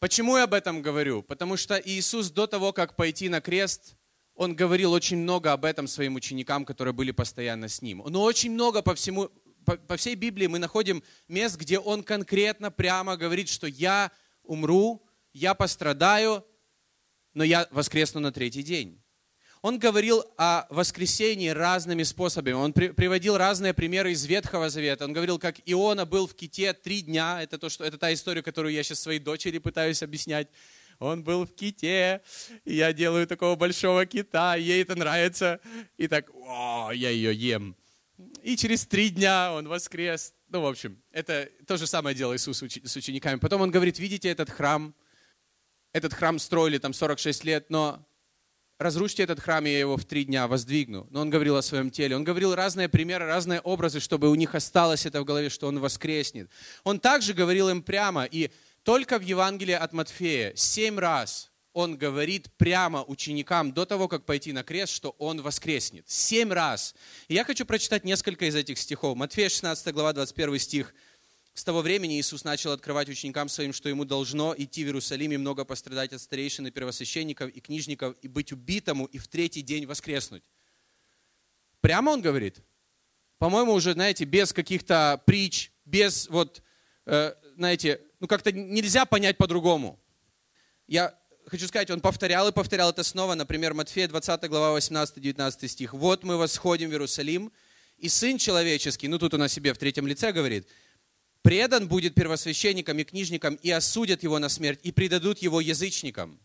почему 0.00 0.36
я 0.36 0.44
об 0.44 0.54
этом 0.54 0.82
говорю? 0.82 1.22
Потому 1.22 1.56
что 1.56 1.80
Иисус 1.82 2.30
до 2.30 2.46
того, 2.46 2.72
как 2.72 2.96
пойти 2.96 3.28
на 3.28 3.40
крест, 3.40 3.94
он 4.34 4.56
говорил 4.56 4.92
очень 4.92 5.18
много 5.18 5.52
об 5.52 5.64
этом 5.64 5.86
своим 5.86 6.14
ученикам, 6.16 6.64
которые 6.64 6.94
были 6.94 7.12
постоянно 7.12 7.68
с 7.68 7.82
ним. 7.82 8.02
Но 8.06 8.22
очень 8.22 8.50
много 8.50 8.82
по 8.82 8.94
всему, 8.94 9.30
по, 9.64 9.76
по 9.76 9.96
всей 9.96 10.14
Библии 10.14 10.46
мы 10.46 10.58
находим 10.58 11.02
мест, 11.28 11.56
где 11.56 11.78
он 11.78 12.02
конкретно 12.02 12.70
прямо 12.70 13.16
говорит, 13.16 13.48
что 13.48 13.66
я 13.66 14.10
умру, 14.42 15.06
я 15.32 15.54
пострадаю, 15.54 16.44
но 17.34 17.44
я 17.44 17.68
воскресну 17.70 18.20
на 18.20 18.32
третий 18.32 18.62
день. 18.62 18.99
Он 19.62 19.78
говорил 19.78 20.24
о 20.38 20.66
воскресении 20.70 21.48
разными 21.48 22.02
способами. 22.02 22.54
Он 22.54 22.72
при, 22.72 22.88
приводил 22.88 23.36
разные 23.36 23.74
примеры 23.74 24.12
из 24.12 24.24
Ветхого 24.24 24.70
Завета. 24.70 25.04
Он 25.04 25.12
говорил, 25.12 25.38
как 25.38 25.56
Иона 25.66 26.06
был 26.06 26.26
в 26.26 26.34
ките 26.34 26.72
три 26.72 27.02
дня. 27.02 27.42
Это, 27.42 27.58
то, 27.58 27.68
что, 27.68 27.84
это 27.84 27.98
та 27.98 28.12
история, 28.12 28.42
которую 28.42 28.72
я 28.72 28.82
сейчас 28.82 29.00
своей 29.00 29.18
дочери 29.18 29.58
пытаюсь 29.58 30.02
объяснять 30.02 30.48
он 31.00 31.24
был 31.24 31.46
в 31.46 31.54
ките, 31.54 32.20
я 32.66 32.92
делаю 32.92 33.26
такого 33.26 33.56
большого 33.56 34.04
кита, 34.04 34.54
ей 34.54 34.82
это 34.82 34.94
нравится, 34.94 35.58
и 35.96 36.06
так, 36.08 36.30
о, 36.34 36.90
я 36.92 37.08
ее 37.08 37.34
ем. 37.34 37.74
И 38.42 38.54
через 38.54 38.84
три 38.84 39.08
дня 39.08 39.52
он 39.54 39.66
воскрес. 39.66 40.34
Ну, 40.48 40.60
в 40.60 40.66
общем, 40.66 41.02
это 41.10 41.48
то 41.66 41.78
же 41.78 41.86
самое 41.86 42.14
делал 42.14 42.34
Иисус 42.36 42.62
с 42.62 42.96
учениками. 42.96 43.38
Потом 43.38 43.62
он 43.62 43.70
говорит, 43.70 43.98
видите 43.98 44.28
этот 44.28 44.50
храм? 44.50 44.94
Этот 45.92 46.12
храм 46.12 46.38
строили 46.38 46.76
там 46.76 46.92
46 46.92 47.44
лет, 47.44 47.70
но 47.70 48.06
разрушьте 48.80 49.22
этот 49.22 49.40
храм, 49.40 49.64
я 49.64 49.78
его 49.78 49.96
в 49.96 50.04
три 50.04 50.24
дня 50.24 50.48
воздвигну. 50.48 51.06
Но 51.10 51.20
он 51.20 51.30
говорил 51.30 51.56
о 51.56 51.62
своем 51.62 51.90
теле. 51.90 52.16
Он 52.16 52.24
говорил 52.24 52.54
разные 52.54 52.88
примеры, 52.88 53.26
разные 53.26 53.60
образы, 53.60 54.00
чтобы 54.00 54.30
у 54.30 54.34
них 54.34 54.54
осталось 54.54 55.06
это 55.06 55.20
в 55.20 55.24
голове, 55.24 55.50
что 55.50 55.68
он 55.68 55.78
воскреснет. 55.78 56.50
Он 56.82 56.98
также 56.98 57.34
говорил 57.34 57.68
им 57.68 57.82
прямо, 57.82 58.24
и 58.24 58.50
только 58.82 59.18
в 59.18 59.22
Евангелии 59.22 59.74
от 59.74 59.92
Матфея 59.92 60.52
семь 60.56 60.98
раз 60.98 61.50
он 61.72 61.96
говорит 61.96 62.50
прямо 62.56 63.04
ученикам 63.04 63.72
до 63.72 63.84
того, 63.84 64.08
как 64.08 64.24
пойти 64.24 64.52
на 64.52 64.62
крест, 64.62 64.92
что 64.92 65.10
он 65.18 65.40
воскреснет. 65.42 66.04
Семь 66.08 66.52
раз. 66.52 66.94
И 67.28 67.34
я 67.34 67.44
хочу 67.44 67.64
прочитать 67.64 68.04
несколько 68.04 68.46
из 68.46 68.56
этих 68.56 68.78
стихов. 68.78 69.16
Матфея 69.16 69.48
16 69.48 69.94
глава 69.94 70.12
21 70.14 70.58
стих. 70.58 70.94
С 71.60 71.64
того 71.64 71.82
времени 71.82 72.18
Иисус 72.18 72.42
начал 72.42 72.72
открывать 72.72 73.10
ученикам 73.10 73.50
своим, 73.50 73.74
что 73.74 73.90
ему 73.90 74.06
должно 74.06 74.54
идти 74.56 74.82
в 74.82 74.86
Иерусалим 74.86 75.32
и 75.32 75.36
много 75.36 75.66
пострадать 75.66 76.10
от 76.14 76.22
старейшин 76.22 76.66
и 76.66 76.70
первосвященников 76.70 77.50
и 77.50 77.60
книжников 77.60 78.16
и 78.22 78.28
быть 78.28 78.50
убитому 78.50 79.04
и 79.04 79.18
в 79.18 79.28
третий 79.28 79.60
день 79.60 79.84
воскреснуть. 79.84 80.42
Прямо 81.82 82.12
он 82.12 82.22
говорит. 82.22 82.62
По-моему, 83.36 83.74
уже, 83.74 83.92
знаете, 83.92 84.24
без 84.24 84.54
каких-то 84.54 85.22
притч, 85.26 85.70
без 85.84 86.30
вот, 86.30 86.62
э, 87.04 87.34
знаете, 87.56 88.00
ну 88.20 88.26
как-то 88.26 88.52
нельзя 88.52 89.04
понять 89.04 89.36
по-другому. 89.36 90.00
Я 90.86 91.14
хочу 91.44 91.68
сказать, 91.68 91.90
он 91.90 92.00
повторял 92.00 92.48
и 92.48 92.52
повторял 92.52 92.88
это 92.88 93.02
снова. 93.02 93.34
Например, 93.34 93.74
Матфея 93.74 94.08
20 94.08 94.48
глава 94.48 94.78
18-19 94.78 95.68
стих. 95.68 95.92
«Вот 95.92 96.24
мы 96.24 96.38
восходим 96.38 96.88
в 96.88 96.92
Иерусалим, 96.92 97.52
и 97.98 98.08
Сын 98.08 98.38
Человеческий, 98.38 99.08
ну 99.08 99.18
тут 99.18 99.34
он 99.34 99.42
о 99.42 99.48
себе 99.48 99.74
в 99.74 99.78
третьем 99.78 100.06
лице 100.06 100.32
говорит, 100.32 100.66
предан 101.42 101.88
будет 101.88 102.14
первосвященникам 102.14 102.98
и 102.98 103.04
книжникам, 103.04 103.54
и 103.56 103.70
осудят 103.70 104.22
его 104.22 104.38
на 104.38 104.48
смерть, 104.48 104.80
и 104.82 104.92
предадут 104.92 105.38
его 105.38 105.60
язычникам». 105.60 106.40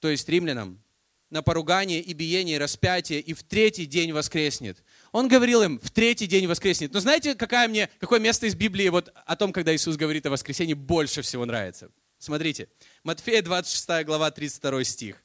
То 0.00 0.08
есть 0.10 0.28
римлянам 0.28 0.84
на 1.30 1.42
поругание 1.42 2.00
и 2.00 2.12
биение, 2.12 2.56
и 2.56 2.58
распятие, 2.58 3.20
и 3.20 3.32
в 3.34 3.42
третий 3.42 3.86
день 3.86 4.12
воскреснет. 4.12 4.84
Он 5.10 5.26
говорил 5.26 5.62
им, 5.62 5.80
в 5.80 5.90
третий 5.90 6.26
день 6.26 6.46
воскреснет. 6.46 6.92
Но 6.92 7.00
знаете, 7.00 7.34
какое 7.34 7.66
мне, 7.66 7.88
какое 7.98 8.20
место 8.20 8.46
из 8.46 8.54
Библии 8.54 8.88
вот 8.88 9.12
о 9.26 9.34
том, 9.34 9.52
когда 9.52 9.74
Иисус 9.74 9.96
говорит 9.96 10.26
о 10.26 10.30
воскресении, 10.30 10.74
больше 10.74 11.22
всего 11.22 11.44
нравится? 11.44 11.90
Смотрите, 12.18 12.68
Матфея 13.02 13.42
26 13.42 14.04
глава 14.04 14.30
32 14.30 14.84
стих. 14.84 15.24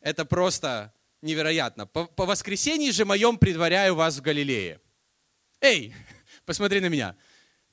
Это 0.00 0.24
просто 0.24 0.94
невероятно. 1.20 1.86
По, 1.86 2.06
по 2.06 2.24
воскресении 2.24 2.90
же 2.90 3.04
моем 3.04 3.36
предваряю 3.36 3.94
вас 3.96 4.16
в 4.16 4.22
Галилее. 4.22 4.80
Эй, 5.60 5.94
посмотри 6.46 6.80
на 6.80 6.86
меня. 6.86 7.16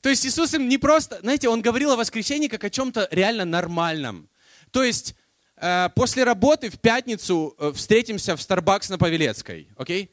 То 0.02 0.10
есть 0.10 0.26
Иисус 0.26 0.54
им 0.54 0.68
не 0.68 0.78
просто, 0.78 1.20
знаете, 1.22 1.48
Он 1.48 1.62
говорил 1.62 1.92
о 1.92 1.96
воскресении 1.96 2.48
как 2.48 2.64
о 2.64 2.70
чем-то 2.70 3.08
реально 3.12 3.46
нормальном. 3.46 4.30
То 4.72 4.84
есть 4.84 5.16
Э, 5.62 5.90
после 5.94 6.24
работы 6.24 6.72
в 6.72 6.80
пятницу 6.80 7.56
э, 7.60 7.72
встретимся 7.74 8.36
в 8.36 8.40
Starbucks 8.40 8.90
на 8.90 8.98
Павелецкой, 8.98 9.70
окей? 9.78 10.06
Okay? 10.06 10.10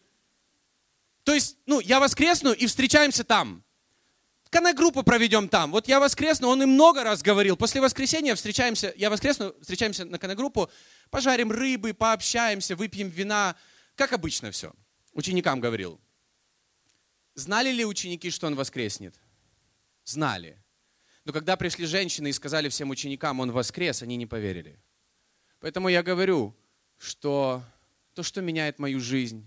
То 1.24 1.34
есть, 1.34 1.56
ну, 1.64 1.80
я 1.80 2.00
воскресну 2.00 2.52
и 2.52 2.66
встречаемся 2.66 3.24
там. 3.24 3.64
Коннект-группу 4.50 5.02
проведем 5.02 5.48
там. 5.48 5.72
Вот 5.72 5.88
я 5.88 6.00
воскресну, 6.00 6.48
он 6.48 6.62
и 6.62 6.66
много 6.66 7.02
раз 7.02 7.22
говорил. 7.22 7.56
После 7.56 7.80
воскресенья 7.80 8.34
встречаемся, 8.34 8.92
я 8.96 9.08
воскресну, 9.08 9.54
встречаемся 9.60 10.04
на 10.04 10.18
коннект-группу, 10.18 10.70
пожарим 11.10 11.50
рыбы, 11.50 11.94
пообщаемся, 11.94 12.76
выпьем 12.76 13.08
вина. 13.08 13.56
Как 13.94 14.12
обычно 14.12 14.50
все. 14.50 14.72
Ученикам 15.14 15.60
говорил. 15.60 15.98
Знали 17.34 17.70
ли 17.70 17.86
ученики, 17.86 18.30
что 18.30 18.46
он 18.46 18.54
воскреснет? 18.54 19.14
Знали. 20.08 20.58
Но 21.26 21.34
когда 21.34 21.58
пришли 21.58 21.84
женщины 21.84 22.28
и 22.28 22.32
сказали 22.32 22.70
всем 22.70 22.88
ученикам, 22.88 23.40
он 23.40 23.52
воскрес, 23.52 24.02
они 24.02 24.16
не 24.16 24.24
поверили. 24.24 24.82
Поэтому 25.60 25.90
я 25.90 26.02
говорю, 26.02 26.56
что 26.96 27.62
то, 28.14 28.22
что 28.22 28.40
меняет 28.40 28.78
мою 28.78 29.00
жизнь, 29.00 29.46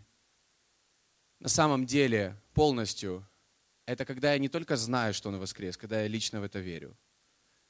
на 1.39 1.49
самом 1.49 1.87
деле 1.87 2.39
полностью, 2.53 3.27
это 3.87 4.05
когда 4.05 4.33
я 4.33 4.37
не 4.37 4.49
только 4.49 4.77
знаю, 4.77 5.15
что 5.15 5.29
Он 5.29 5.39
воскрес, 5.39 5.77
когда 5.77 6.03
я 6.03 6.07
лично 6.07 6.41
в 6.41 6.43
это 6.43 6.59
верю, 6.59 6.95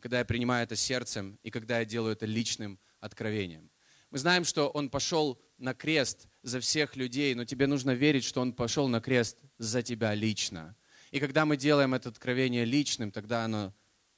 когда 0.02 0.20
я 0.20 0.26
принимаю 0.26 0.66
это 0.66 0.76
сердцем 0.76 1.40
и 1.44 1.50
когда 1.50 1.80
я 1.80 1.86
делаю 1.86 2.12
это 2.12 2.26
личным 2.26 2.78
откровением. 3.00 3.72
Мы 4.10 4.18
знаем, 4.18 4.44
что 4.44 4.68
Он 4.68 4.90
пошел 4.90 5.42
на 5.58 5.74
крест 5.74 6.28
за 6.44 6.60
всех 6.60 6.98
людей, 6.98 7.36
но 7.36 7.46
тебе 7.46 7.68
нужно 7.68 7.92
верить, 7.92 8.26
что 8.26 8.42
Он 8.42 8.52
пошел 8.52 8.90
на 8.90 9.00
крест 9.00 9.38
за 9.58 9.82
тебя 9.82 10.14
лично. 10.14 10.76
И 11.12 11.20
когда 11.20 11.46
мы 11.46 11.58
делаем 11.58 11.94
это 11.94 12.10
откровение 12.10 12.66
личным, 12.66 13.12
тогда 13.12 13.44
оно 13.44 13.74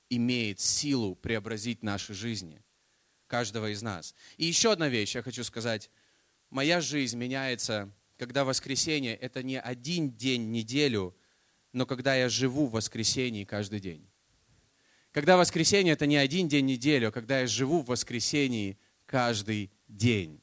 имеет 0.09 0.59
силу 0.59 1.15
преобразить 1.15 1.81
наши 1.83 2.13
жизни 2.13 2.61
каждого 3.27 3.71
из 3.71 3.81
нас. 3.81 4.13
И 4.37 4.45
еще 4.45 4.71
одна 4.71 4.89
вещь 4.89 5.15
я 5.15 5.23
хочу 5.23 5.43
сказать. 5.43 5.89
Моя 6.51 6.81
жизнь 6.81 7.17
меняется, 7.17 7.91
когда 8.17 8.45
воскресенье– 8.45 9.15
это 9.21 9.41
не 9.41 9.59
один 9.59 10.11
день 10.11 10.51
неделю, 10.51 11.15
но 11.71 11.87
когда 11.87 12.13
я 12.13 12.29
живу 12.29 12.67
в 12.67 12.73
воскресенье 12.73 13.43
каждый 13.43 13.79
день. 13.79 14.07
Когда 15.11 15.35
воскресенье– 15.35 15.93
это 15.93 16.05
не 16.05 16.17
один 16.17 16.47
день 16.47 16.65
неделю, 16.65 17.07
а 17.07 17.11
когда 17.11 17.39
я 17.39 17.47
живу 17.47 17.81
в 17.81 17.87
воскресенье 17.87 18.77
каждый 19.07 19.71
день. 19.87 20.41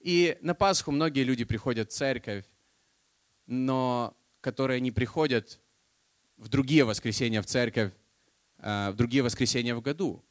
И 0.00 0.36
на 0.42 0.54
Пасху 0.54 0.90
многие 0.90 1.24
люди 1.24 1.44
приходят 1.44 1.90
в 1.90 1.94
церковь, 1.94 2.44
но 3.46 4.14
которые 4.40 4.80
не 4.80 4.90
приходят 4.90 5.59
в 6.40 6.48
другие 6.48 6.84
воскресенья 6.84 7.42
в 7.42 7.46
церковь, 7.46 7.92
а, 8.58 8.90
в 8.92 8.96
другие 8.96 9.22
воскресенья 9.22 9.74
в 9.74 9.82
году. 9.82 10.24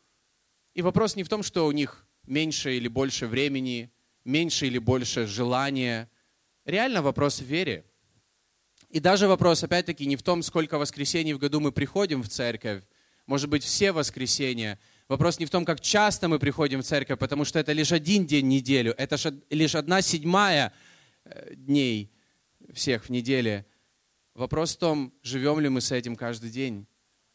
И 0.74 0.82
вопрос 0.82 1.16
не 1.16 1.24
в 1.24 1.30
том, 1.30 1.44
что 1.44 1.68
у 1.68 1.72
них 1.72 2.06
меньше 2.26 2.76
или 2.76 2.88
больше 2.88 3.28
времени, 3.28 3.92
меньше 4.26 4.66
или 4.66 4.80
больше 4.80 5.28
желания. 5.28 6.10
Реально 6.66 7.04
вопрос 7.04 7.40
в 7.40 7.46
вере. 7.46 7.86
И 8.90 9.00
даже 9.00 9.28
вопрос, 9.28 9.64
опять-таки, 9.64 10.08
не 10.08 10.16
в 10.16 10.24
том, 10.24 10.42
сколько 10.42 10.80
воскресений 10.80 11.34
в 11.34 11.38
году 11.38 11.60
мы 11.60 11.72
приходим 11.72 12.24
в 12.24 12.28
церковь. 12.28 12.84
Может 13.28 13.48
быть, 13.48 13.64
все 13.64 13.92
воскресенья. 13.92 14.80
Вопрос 15.08 15.38
не 15.40 15.46
в 15.46 15.52
том, 15.52 15.64
как 15.64 15.80
часто 15.80 16.28
мы 16.28 16.40
приходим 16.40 16.82
в 16.82 16.86
церковь, 16.86 17.20
потому 17.20 17.46
что 17.46 17.60
это 17.60 17.72
лишь 17.72 17.92
один 17.92 18.26
день 18.26 18.46
в 18.46 18.50
неделю, 18.50 18.96
это 18.98 19.16
лишь 19.52 19.76
одна 19.76 20.02
седьмая 20.02 20.74
э, 21.26 21.54
дней 21.54 22.12
всех 22.74 23.06
в 23.06 23.10
неделе. 23.10 23.66
Вопрос 24.34 24.76
в 24.76 24.80
том, 24.80 25.14
живем 25.24 25.60
ли 25.60 25.70
мы 25.70 25.82
с 25.82 25.92
этим 25.92 26.16
каждый 26.16 26.50
день, 26.50 26.88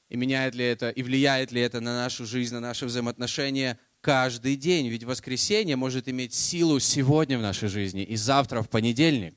и 0.08 0.16
меняет 0.16 0.54
ли 0.54 0.64
это, 0.64 0.90
и 0.90 1.02
влияет 1.02 1.52
ли 1.52 1.60
это 1.60 1.80
на 1.80 1.96
нашу 1.96 2.26
жизнь, 2.26 2.54
на 2.54 2.60
наши 2.60 2.86
взаимоотношения 2.86 3.78
каждый 4.00 4.56
день. 4.56 4.88
Ведь 4.88 5.04
воскресенье 5.04 5.76
может 5.76 6.08
иметь 6.08 6.34
силу 6.34 6.78
сегодня 6.78 7.38
в 7.38 7.42
нашей 7.42 7.68
жизни 7.68 8.02
и 8.02 8.16
завтра, 8.16 8.62
в 8.62 8.68
понедельник 8.68 9.34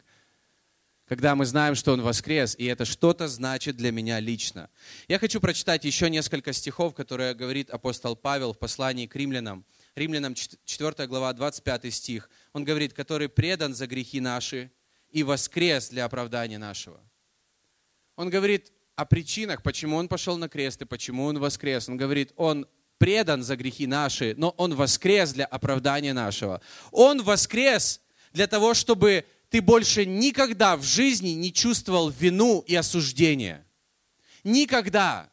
когда 1.07 1.35
мы 1.35 1.45
знаем, 1.45 1.75
что 1.75 1.93
Он 1.93 2.01
воскрес, 2.01 2.55
и 2.57 2.65
это 2.65 2.83
что-то 2.83 3.27
значит 3.27 3.77
для 3.77 3.91
меня 3.91 4.19
лично. 4.19 4.69
Я 5.07 5.19
хочу 5.19 5.39
прочитать 5.39 5.85
еще 5.85 6.09
несколько 6.09 6.51
стихов, 6.51 6.93
которые 6.93 7.33
говорит 7.33 7.69
апостол 7.69 8.15
Павел 8.15 8.53
в 8.53 8.59
послании 8.59 9.07
к 9.07 9.15
римлянам. 9.15 9.65
Римлянам 9.95 10.35
4 10.35 11.07
глава, 11.07 11.31
25 11.33 11.93
стих. 11.93 12.29
Он 12.53 12.65
говорит, 12.65 12.93
который 12.93 13.29
предан 13.29 13.73
за 13.73 13.87
грехи 13.87 14.19
наши 14.19 14.69
и 15.09 15.23
воскрес 15.23 15.89
для 15.89 16.05
оправдания 16.05 16.57
нашего. 16.57 17.01
Он 18.17 18.29
говорит 18.29 18.73
о 18.95 19.05
причинах, 19.05 19.61
почему 19.61 19.95
Он 19.95 20.07
пошел 20.09 20.37
на 20.37 20.49
крест 20.49 20.81
и 20.81 20.85
почему 20.85 21.25
Он 21.25 21.39
воскрес. 21.39 21.87
Он 21.87 21.95
говорит, 21.95 22.33
Он 22.35 22.67
предан 22.97 23.43
за 23.43 23.55
грехи 23.55 23.85
наши, 23.87 24.33
но 24.37 24.49
Он 24.57 24.75
воскрес 24.75 25.31
для 25.31 25.45
оправдания 25.45 26.13
нашего. 26.13 26.61
Он 26.91 27.21
воскрес 27.23 28.01
для 28.33 28.47
того, 28.47 28.73
чтобы 28.73 29.25
ты 29.49 29.61
больше 29.61 30.05
никогда 30.05 30.75
в 30.75 30.83
жизни 30.83 31.29
не 31.29 31.53
чувствовал 31.53 32.09
вину 32.09 32.63
и 32.67 32.75
осуждение. 32.75 33.63
Никогда. 34.43 35.29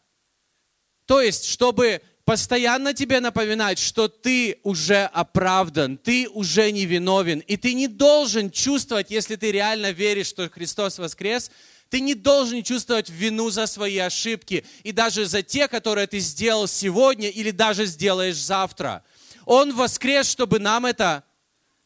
То 1.06 1.22
есть, 1.22 1.46
чтобы 1.46 2.02
постоянно 2.24 2.92
тебе 2.92 3.20
напоминать, 3.20 3.78
что 3.78 4.08
ты 4.08 4.60
уже 4.62 5.04
оправдан, 5.04 5.96
ты 5.96 6.28
уже 6.28 6.70
не 6.70 6.84
виновен, 6.84 7.40
и 7.40 7.56
ты 7.56 7.74
не 7.74 7.88
должен 7.88 8.50
чувствовать, 8.50 9.10
если 9.10 9.36
ты 9.36 9.52
реально 9.52 9.90
веришь, 9.90 10.28
что 10.28 10.48
Христос 10.48 10.98
воскрес, 10.98 11.50
ты 11.94 12.00
не 12.00 12.14
должен 12.14 12.64
чувствовать 12.64 13.09
вину 13.09 13.50
за 13.50 13.68
свои 13.68 13.98
ошибки 13.98 14.66
и 14.83 14.90
даже 14.90 15.26
за 15.26 15.44
те, 15.44 15.68
которые 15.68 16.09
ты 16.09 16.18
сделал 16.18 16.66
сегодня 16.66 17.28
или 17.28 17.52
даже 17.52 17.87
сделаешь 17.87 18.35
завтра. 18.35 19.04
Он 19.46 19.72
воскрес, 19.72 20.28
чтобы 20.28 20.59
нам 20.59 20.87
это 20.87 21.22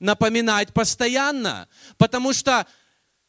напоминать 0.01 0.73
постоянно, 0.73 1.69
потому 1.99 2.33
что 2.33 2.67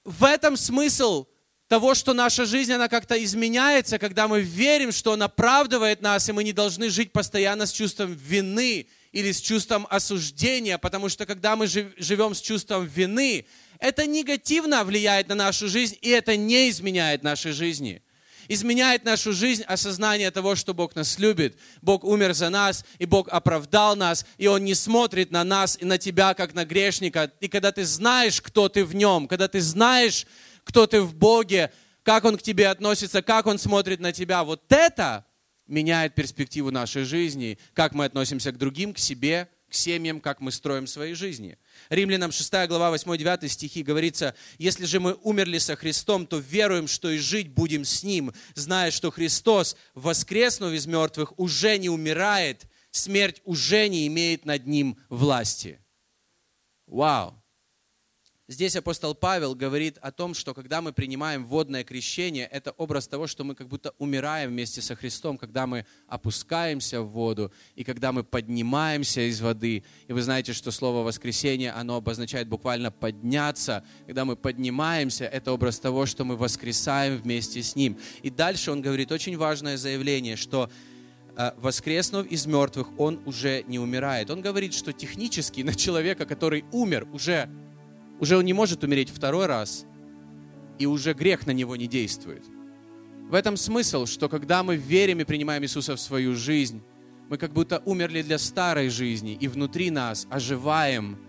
в 0.05 0.23
этом 0.23 0.55
смысл 0.55 1.25
того, 1.67 1.95
что 1.95 2.13
наша 2.13 2.45
жизнь, 2.45 2.71
она 2.71 2.87
как-то 2.87 3.21
изменяется, 3.21 3.99
когда 3.99 4.29
мы 4.29 4.39
верим, 4.39 4.93
что 4.93 5.11
Он 5.11 5.21
оправдывает 5.21 6.01
нас, 6.01 6.29
и 6.29 6.31
мы 6.31 6.45
не 6.45 6.53
должны 6.53 6.89
жить 6.89 7.11
постоянно 7.11 7.65
с 7.65 7.73
чувством 7.73 8.13
вины 8.13 8.87
или 9.11 9.31
с 9.31 9.41
чувством 9.41 9.87
осуждения, 9.89 10.77
потому 10.77 11.09
что 11.09 11.25
когда 11.25 11.55
мы 11.55 11.67
живем 11.67 12.35
с 12.35 12.41
чувством 12.41 12.85
вины, 12.85 13.45
это 13.79 14.05
негативно 14.05 14.83
влияет 14.83 15.27
на 15.29 15.35
нашу 15.35 15.67
жизнь, 15.67 15.97
и 16.01 16.09
это 16.09 16.35
не 16.35 16.69
изменяет 16.69 17.23
нашей 17.23 17.51
жизни 17.51 18.01
изменяет 18.49 19.05
нашу 19.05 19.31
жизнь 19.31 19.63
осознание 19.63 20.31
того, 20.31 20.55
что 20.55 20.73
Бог 20.73 20.95
нас 20.95 21.19
любит. 21.19 21.57
Бог 21.81 22.03
умер 22.03 22.33
за 22.33 22.49
нас, 22.49 22.83
и 22.97 23.05
Бог 23.05 23.29
оправдал 23.29 23.95
нас, 23.95 24.25
и 24.37 24.47
Он 24.47 24.65
не 24.65 24.73
смотрит 24.73 25.31
на 25.31 25.43
нас 25.43 25.77
и 25.79 25.85
на 25.85 25.97
тебя, 25.97 26.33
как 26.33 26.53
на 26.53 26.65
грешника. 26.65 27.31
И 27.39 27.47
когда 27.47 27.71
ты 27.71 27.85
знаешь, 27.85 28.41
кто 28.41 28.67
ты 28.67 28.83
в 28.83 28.95
Нем, 28.95 29.27
когда 29.27 29.47
ты 29.47 29.61
знаешь, 29.61 30.25
кто 30.63 30.87
ты 30.87 31.01
в 31.01 31.13
Боге, 31.13 31.71
как 32.03 32.25
Он 32.25 32.37
к 32.37 32.41
тебе 32.41 32.67
относится, 32.67 33.21
как 33.21 33.45
Он 33.45 33.59
смотрит 33.59 33.99
на 33.99 34.11
тебя, 34.11 34.43
вот 34.43 34.63
это 34.69 35.25
меняет 35.69 36.15
перспективу 36.15 36.71
нашей 36.71 37.03
жизни, 37.03 37.57
как 37.73 37.93
мы 37.93 38.05
относимся 38.05 38.51
к 38.51 38.57
другим, 38.57 38.93
к 38.93 38.99
себе, 38.99 39.49
к 39.69 39.73
семьям, 39.73 40.19
как 40.19 40.41
мы 40.41 40.51
строим 40.51 40.87
свои 40.87 41.13
жизни. 41.13 41.57
Римлянам 41.89 42.31
6 42.31 42.51
глава 42.67 42.95
8-9 42.95 43.47
стихи 43.47 43.83
говорится, 43.83 44.35
«Если 44.57 44.85
же 44.85 44.99
мы 44.99 45.13
умерли 45.21 45.59
со 45.59 45.75
Христом, 45.75 46.25
то 46.25 46.39
веруем, 46.39 46.87
что 46.87 47.09
и 47.09 47.17
жить 47.17 47.49
будем 47.49 47.85
с 47.85 48.03
Ним, 48.03 48.33
зная, 48.55 48.91
что 48.91 49.11
Христос, 49.11 49.77
воскреснув 49.93 50.73
из 50.73 50.87
мертвых, 50.87 51.37
уже 51.37 51.77
не 51.77 51.89
умирает, 51.89 52.65
смерть 52.91 53.41
уже 53.45 53.87
не 53.87 54.07
имеет 54.07 54.45
над 54.45 54.65
Ним 54.65 54.97
власти». 55.09 55.79
Вау! 56.87 57.38
Здесь 58.51 58.75
апостол 58.75 59.13
Павел 59.13 59.53
говорит 59.53 59.99
о 60.01 60.11
том, 60.11 60.33
что 60.33 60.55
когда 60.55 60.81
мы 60.81 60.91
принимаем 60.91 61.45
водное 61.45 61.83
крещение, 61.83 62.47
это 62.47 62.71
образ 62.71 63.07
того, 63.07 63.27
что 63.27 63.43
мы 63.43 63.53
как 63.53 63.67
будто 63.67 63.93
умираем 63.99 64.49
вместе 64.49 64.81
со 64.81 64.95
Христом, 64.95 65.37
когда 65.37 65.67
мы 65.67 65.85
опускаемся 66.07 67.03
в 67.03 67.09
воду 67.09 67.53
и 67.75 67.83
когда 67.83 68.11
мы 68.11 68.23
поднимаемся 68.23 69.21
из 69.21 69.39
воды. 69.39 69.83
И 70.07 70.13
вы 70.13 70.23
знаете, 70.23 70.53
что 70.53 70.71
слово 70.71 71.05
воскресение, 71.05 71.71
оно 71.73 71.97
обозначает 71.97 72.47
буквально 72.47 72.89
подняться. 72.89 73.83
Когда 74.07 74.25
мы 74.25 74.35
поднимаемся, 74.35 75.25
это 75.25 75.51
образ 75.51 75.79
того, 75.79 76.07
что 76.07 76.25
мы 76.25 76.35
воскресаем 76.35 77.17
вместе 77.17 77.61
с 77.61 77.75
Ним. 77.75 77.99
И 78.23 78.31
дальше 78.31 78.71
он 78.71 78.81
говорит 78.81 79.11
очень 79.11 79.37
важное 79.37 79.77
заявление, 79.77 80.37
что 80.37 80.71
э, 81.37 81.51
воскреснув 81.57 82.25
из 82.25 82.47
мертвых, 82.47 82.99
он 82.99 83.21
уже 83.27 83.61
не 83.67 83.77
умирает. 83.77 84.31
Он 84.31 84.41
говорит, 84.41 84.73
что 84.73 84.91
технически 84.91 85.61
на 85.61 85.75
человека, 85.75 86.25
который 86.25 86.65
умер, 86.71 87.07
уже 87.13 87.47
уже 88.19 88.37
он 88.37 88.45
не 88.45 88.53
может 88.53 88.83
умереть 88.83 89.09
второй 89.09 89.45
раз, 89.45 89.85
и 90.77 90.85
уже 90.85 91.13
грех 91.13 91.45
на 91.45 91.51
него 91.51 91.75
не 91.75 91.87
действует. 91.87 92.43
В 93.29 93.33
этом 93.33 93.57
смысл, 93.57 94.05
что 94.05 94.27
когда 94.27 94.63
мы 94.63 94.75
верим 94.75 95.19
и 95.19 95.23
принимаем 95.23 95.63
Иисуса 95.63 95.95
в 95.95 95.99
свою 95.99 96.35
жизнь, 96.35 96.81
мы 97.29 97.37
как 97.37 97.53
будто 97.53 97.81
умерли 97.85 98.23
для 98.23 98.39
старой 98.39 98.89
жизни, 98.89 99.37
и 99.39 99.47
внутри 99.47 99.91
нас 99.91 100.25
оживаем 100.31 101.19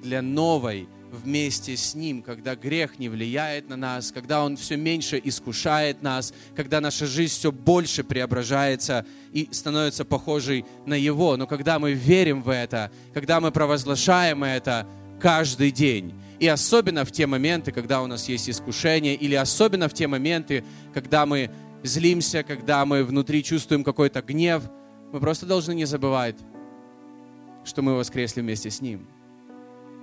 для 0.00 0.22
новой 0.22 0.88
вместе 1.10 1.76
с 1.76 1.94
Ним, 1.94 2.22
когда 2.22 2.54
грех 2.54 2.98
не 2.98 3.08
влияет 3.08 3.68
на 3.68 3.76
нас, 3.76 4.12
когда 4.12 4.44
Он 4.44 4.56
все 4.56 4.76
меньше 4.76 5.20
искушает 5.22 6.02
нас, 6.02 6.32
когда 6.54 6.80
наша 6.80 7.06
жизнь 7.06 7.32
все 7.32 7.50
больше 7.50 8.04
преображается 8.04 9.06
и 9.32 9.48
становится 9.50 10.04
похожей 10.04 10.64
на 10.86 10.94
Его. 10.94 11.36
Но 11.36 11.46
когда 11.46 11.78
мы 11.78 11.92
верим 11.92 12.42
в 12.42 12.50
это, 12.50 12.92
когда 13.14 13.40
мы 13.40 13.50
провозглашаем 13.50 14.44
это 14.44 14.86
каждый 15.20 15.70
день, 15.70 16.14
и 16.40 16.46
особенно 16.46 17.04
в 17.04 17.12
те 17.12 17.26
моменты, 17.26 17.72
когда 17.72 18.02
у 18.02 18.06
нас 18.06 18.28
есть 18.28 18.48
искушение, 18.48 19.14
или 19.14 19.34
особенно 19.34 19.88
в 19.88 19.94
те 19.94 20.06
моменты, 20.06 20.64
когда 20.94 21.26
мы 21.26 21.50
злимся, 21.82 22.42
когда 22.42 22.84
мы 22.84 23.04
внутри 23.04 23.42
чувствуем 23.42 23.84
какой-то 23.84 24.22
гнев, 24.22 24.62
мы 25.12 25.20
просто 25.20 25.46
должны 25.46 25.74
не 25.74 25.84
забывать, 25.84 26.36
что 27.64 27.82
мы 27.82 27.94
воскресли 27.94 28.40
вместе 28.40 28.70
с 28.70 28.80
Ним. 28.80 29.06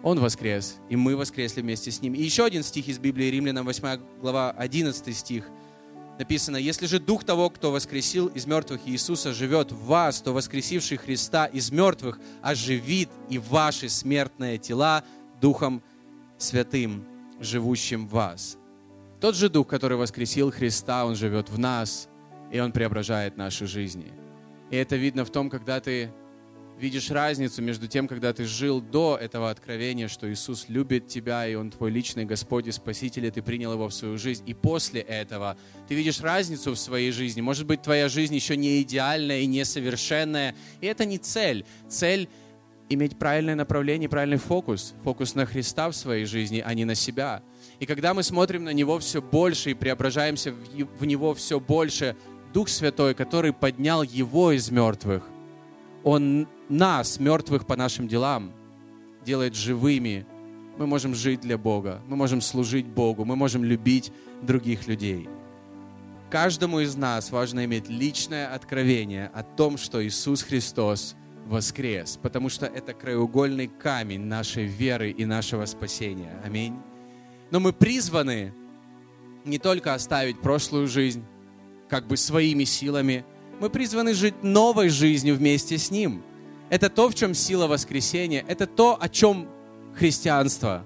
Он 0.03 0.19
воскрес, 0.19 0.77
и 0.89 0.95
мы 0.95 1.15
воскресли 1.15 1.61
вместе 1.61 1.89
с 1.89 2.01
Ним. 2.01 2.13
И 2.13 2.21
еще 2.21 2.45
один 2.45 2.63
стих 2.63 2.87
из 2.87 2.99
Библии, 2.99 3.25
Римлянам 3.25 3.65
8 3.65 3.99
глава, 4.21 4.51
11 4.51 5.15
стих. 5.15 5.49
Написано, 6.19 6.57
«Если 6.57 6.85
же 6.85 6.99
Дух 6.99 7.23
того, 7.23 7.49
кто 7.49 7.71
воскресил 7.71 8.27
из 8.27 8.45
мертвых 8.45 8.81
Иисуса, 8.85 9.33
живет 9.33 9.71
в 9.71 9.85
вас, 9.85 10.21
то 10.21 10.31
воскресивший 10.31 10.97
Христа 10.97 11.45
из 11.45 11.71
мертвых 11.71 12.19
оживит 12.41 13.09
и 13.29 13.37
ваши 13.37 13.89
смертные 13.89 14.57
тела 14.57 15.03
Духом 15.41 15.81
Святым, 16.37 17.05
живущим 17.39 18.07
в 18.07 18.11
вас. 18.11 18.57
Тот 19.19 19.35
же 19.35 19.49
Дух, 19.49 19.67
который 19.67 19.97
воскресил 19.97 20.51
Христа, 20.51 21.05
Он 21.05 21.15
живет 21.15 21.49
в 21.49 21.57
нас, 21.57 22.09
и 22.51 22.59
Он 22.59 22.71
преображает 22.71 23.37
наши 23.37 23.65
жизни. 23.65 24.11
И 24.71 24.75
это 24.75 24.95
видно 24.95 25.25
в 25.25 25.29
том, 25.29 25.49
когда 25.49 25.79
ты 25.79 26.11
видишь 26.77 27.09
разницу 27.09 27.61
между 27.61 27.87
тем, 27.87 28.07
когда 28.07 28.33
ты 28.33 28.45
жил 28.45 28.81
до 28.81 29.17
этого 29.19 29.49
откровения, 29.49 30.07
что 30.07 30.31
Иисус 30.31 30.65
любит 30.67 31.07
тебя, 31.07 31.47
и 31.47 31.55
Он 31.55 31.71
твой 31.71 31.89
личный 31.91 32.25
Господь 32.25 32.67
и 32.67 32.71
Спаситель, 32.71 33.25
и 33.25 33.31
ты 33.31 33.41
принял 33.41 33.73
Его 33.73 33.87
в 33.87 33.93
свою 33.93 34.17
жизнь, 34.17 34.43
и 34.45 34.53
после 34.53 35.01
этого 35.01 35.57
ты 35.87 35.95
видишь 35.95 36.19
разницу 36.19 36.73
в 36.73 36.77
своей 36.77 37.11
жизни. 37.11 37.41
Может 37.41 37.65
быть, 37.65 37.81
твоя 37.81 38.09
жизнь 38.09 38.35
еще 38.35 38.57
не 38.57 38.81
идеальная 38.81 39.39
и 39.39 39.45
несовершенная, 39.45 40.55
и 40.81 40.87
это 40.87 41.05
не 41.05 41.17
цель. 41.17 41.65
Цель 41.87 42.27
иметь 42.89 43.17
правильное 43.17 43.55
направление, 43.55 44.09
правильный 44.09 44.37
фокус, 44.37 44.93
фокус 45.03 45.35
на 45.35 45.45
Христа 45.45 45.89
в 45.89 45.95
своей 45.95 46.25
жизни, 46.25 46.63
а 46.65 46.73
не 46.73 46.85
на 46.85 46.95
себя. 46.95 47.41
И 47.79 47.85
когда 47.85 48.13
мы 48.13 48.23
смотрим 48.23 48.63
на 48.63 48.73
Него 48.73 48.99
все 48.99 49.21
больше 49.21 49.71
и 49.71 49.73
преображаемся 49.73 50.53
в 50.53 51.05
Него 51.05 51.33
все 51.33 51.59
больше, 51.59 52.15
Дух 52.53 52.69
Святой, 52.69 53.13
который 53.15 53.53
поднял 53.53 54.03
Его 54.03 54.51
из 54.51 54.69
мертвых, 54.71 55.23
Он 56.03 56.47
нас, 56.69 57.19
мертвых 57.19 57.65
по 57.65 57.75
нашим 57.75 58.07
делам, 58.07 58.53
делает 59.25 59.55
живыми. 59.55 60.25
Мы 60.77 60.87
можем 60.87 61.15
жить 61.15 61.41
для 61.41 61.57
Бога, 61.57 62.01
мы 62.07 62.15
можем 62.15 62.41
служить 62.41 62.85
Богу, 62.85 63.25
мы 63.25 63.35
можем 63.35 63.63
любить 63.63 64.11
других 64.41 64.87
людей. 64.87 65.27
Каждому 66.29 66.81
из 66.81 66.95
нас 66.95 67.31
важно 67.31 67.65
иметь 67.65 67.87
личное 67.87 68.53
откровение 68.53 69.31
о 69.33 69.41
том, 69.43 69.77
что 69.77 70.05
Иисус 70.05 70.43
Христос– 70.43 71.15
воскрес, 71.45 72.19
потому 72.21 72.49
что 72.49 72.65
это 72.65 72.93
краеугольный 72.93 73.67
камень 73.67 74.21
нашей 74.21 74.65
веры 74.65 75.11
и 75.11 75.25
нашего 75.25 75.65
спасения. 75.65 76.41
Аминь. 76.43 76.75
Но 77.51 77.59
мы 77.59 77.71
призваны 77.71 78.53
не 79.45 79.59
только 79.59 79.93
оставить 79.93 80.41
прошлую 80.41 80.87
жизнь 80.87 81.23
как 81.87 82.07
бы 82.07 82.17
своими 82.17 82.63
силами, 82.63 83.23
Мы 83.57 83.69
призваны 83.69 84.13
жить 84.13 84.43
новой 84.43 84.89
жизнью 84.89 85.35
вместе 85.35 85.77
с 85.77 85.89
Ним. 85.89 86.21
Это 86.69 86.89
то, 86.89 87.07
в 87.07 87.15
чем 87.15 87.33
сила 87.33 87.67
воскресения. 87.67 88.43
Это 88.49 88.67
то, 88.67 88.97
о 88.99 89.07
чем 89.07 89.47
христианство. 89.95 90.85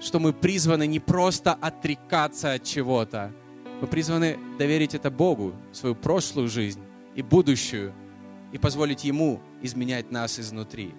Что 0.00 0.20
мы 0.20 0.32
призваны 0.32 0.86
не 0.86 1.00
просто 1.00 1.54
отрекаться 1.54 2.52
от 2.52 2.62
чего-то. 2.62 3.32
Мы 3.80 3.88
призваны 3.88 4.38
доверить 4.56 4.94
это 4.94 5.10
Богу, 5.10 5.52
свою 5.72 5.96
прошлую 5.96 6.48
жизнь 6.48 6.80
и 7.16 7.22
будущую, 7.22 7.92
и 8.56 8.58
позволить 8.58 9.04
Ему 9.04 9.42
изменять 9.60 10.10
нас 10.10 10.40
изнутри. 10.40 10.94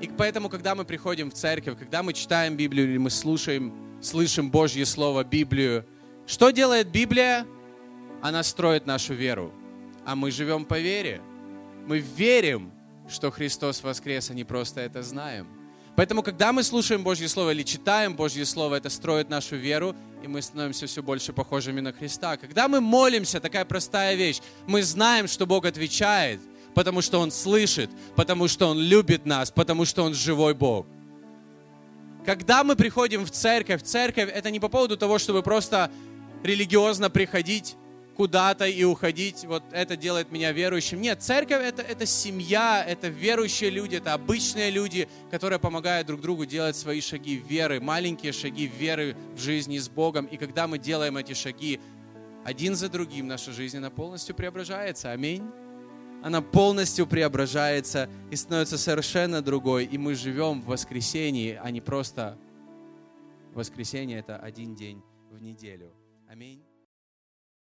И 0.00 0.08
поэтому, 0.16 0.48
когда 0.48 0.76
мы 0.76 0.84
приходим 0.84 1.28
в 1.28 1.34
церковь, 1.34 1.76
когда 1.76 2.04
мы 2.04 2.12
читаем 2.12 2.56
Библию 2.56 2.88
или 2.88 2.98
мы 2.98 3.10
слушаем, 3.10 3.74
слышим 4.00 4.48
Божье 4.48 4.86
Слово, 4.86 5.24
Библию, 5.24 5.84
что 6.24 6.50
делает 6.50 6.92
Библия? 6.92 7.44
Она 8.22 8.44
строит 8.44 8.86
нашу 8.86 9.14
веру. 9.14 9.52
А 10.04 10.14
мы 10.14 10.30
живем 10.30 10.64
по 10.64 10.78
вере. 10.78 11.20
Мы 11.88 11.98
верим, 11.98 12.70
что 13.08 13.32
Христос 13.32 13.82
воскрес, 13.82 14.30
а 14.30 14.34
не 14.34 14.44
просто 14.44 14.80
это 14.80 15.02
знаем. 15.02 15.48
Поэтому, 15.98 16.22
когда 16.22 16.52
мы 16.52 16.62
слушаем 16.62 17.02
Божье 17.02 17.26
Слово 17.28 17.50
или 17.50 17.64
читаем 17.64 18.14
Божье 18.14 18.46
Слово, 18.46 18.76
это 18.76 18.88
строит 18.88 19.28
нашу 19.28 19.56
веру, 19.56 19.96
и 20.22 20.28
мы 20.28 20.42
становимся 20.42 20.86
все 20.86 21.02
больше 21.02 21.32
похожими 21.32 21.80
на 21.80 21.92
Христа. 21.92 22.36
Когда 22.36 22.68
мы 22.68 22.80
молимся, 22.80 23.40
такая 23.40 23.64
простая 23.64 24.14
вещь, 24.14 24.38
мы 24.68 24.84
знаем, 24.84 25.26
что 25.26 25.44
Бог 25.44 25.66
отвечает– 25.66 26.40
потому 26.78 27.02
что 27.02 27.18
Он 27.18 27.32
слышит, 27.32 27.90
потому 28.14 28.46
что 28.46 28.68
Он 28.68 28.78
любит 28.78 29.26
нас, 29.26 29.50
потому 29.50 29.84
что 29.84 30.04
Он 30.04 30.14
живой 30.14 30.54
Бог. 30.54 30.86
Когда 32.24 32.62
мы 32.62 32.76
приходим 32.76 33.24
в 33.24 33.32
церковь, 33.32 33.82
церковь 33.82 34.30
это 34.32 34.52
не 34.52 34.60
по 34.60 34.68
поводу 34.68 34.96
того, 34.96 35.18
чтобы 35.18 35.42
просто 35.42 35.90
религиозно 36.44 37.10
приходить 37.10 37.74
куда-то 38.18 38.66
и 38.66 38.82
уходить, 38.82 39.44
вот 39.44 39.62
это 39.70 39.96
делает 39.96 40.32
меня 40.32 40.50
верующим. 40.50 41.00
Нет, 41.00 41.22
церковь 41.22 41.62
это, 41.62 41.82
это 41.82 42.04
семья, 42.04 42.84
это 42.84 43.06
верующие 43.06 43.70
люди, 43.70 43.94
это 43.94 44.12
обычные 44.12 44.70
люди, 44.70 45.08
которые 45.30 45.60
помогают 45.60 46.08
друг 46.08 46.20
другу 46.20 46.44
делать 46.44 46.74
свои 46.74 47.00
шаги 47.00 47.36
веры, 47.36 47.80
маленькие 47.80 48.32
шаги 48.32 48.66
веры 48.66 49.16
в 49.36 49.40
жизни 49.40 49.78
с 49.78 49.88
Богом. 49.88 50.26
И 50.26 50.36
когда 50.36 50.66
мы 50.66 50.80
делаем 50.80 51.16
эти 51.16 51.32
шаги 51.32 51.78
один 52.44 52.74
за 52.74 52.88
другим, 52.88 53.28
наша 53.28 53.52
жизнь, 53.52 53.78
она 53.78 53.88
полностью 53.88 54.34
преображается. 54.34 55.12
Аминь 55.12 55.48
она 56.20 56.42
полностью 56.42 57.06
преображается 57.06 58.10
и 58.32 58.34
становится 58.34 58.76
совершенно 58.76 59.40
другой. 59.40 59.84
И 59.84 59.96
мы 59.98 60.16
живем 60.16 60.60
в 60.62 60.66
воскресении, 60.66 61.56
а 61.62 61.70
не 61.70 61.80
просто 61.80 62.36
воскресенье– 63.54 64.18
это 64.18 64.36
один 64.36 64.74
день 64.74 65.00
в 65.30 65.40
неделю. 65.40 65.92
Аминь. 66.28 66.67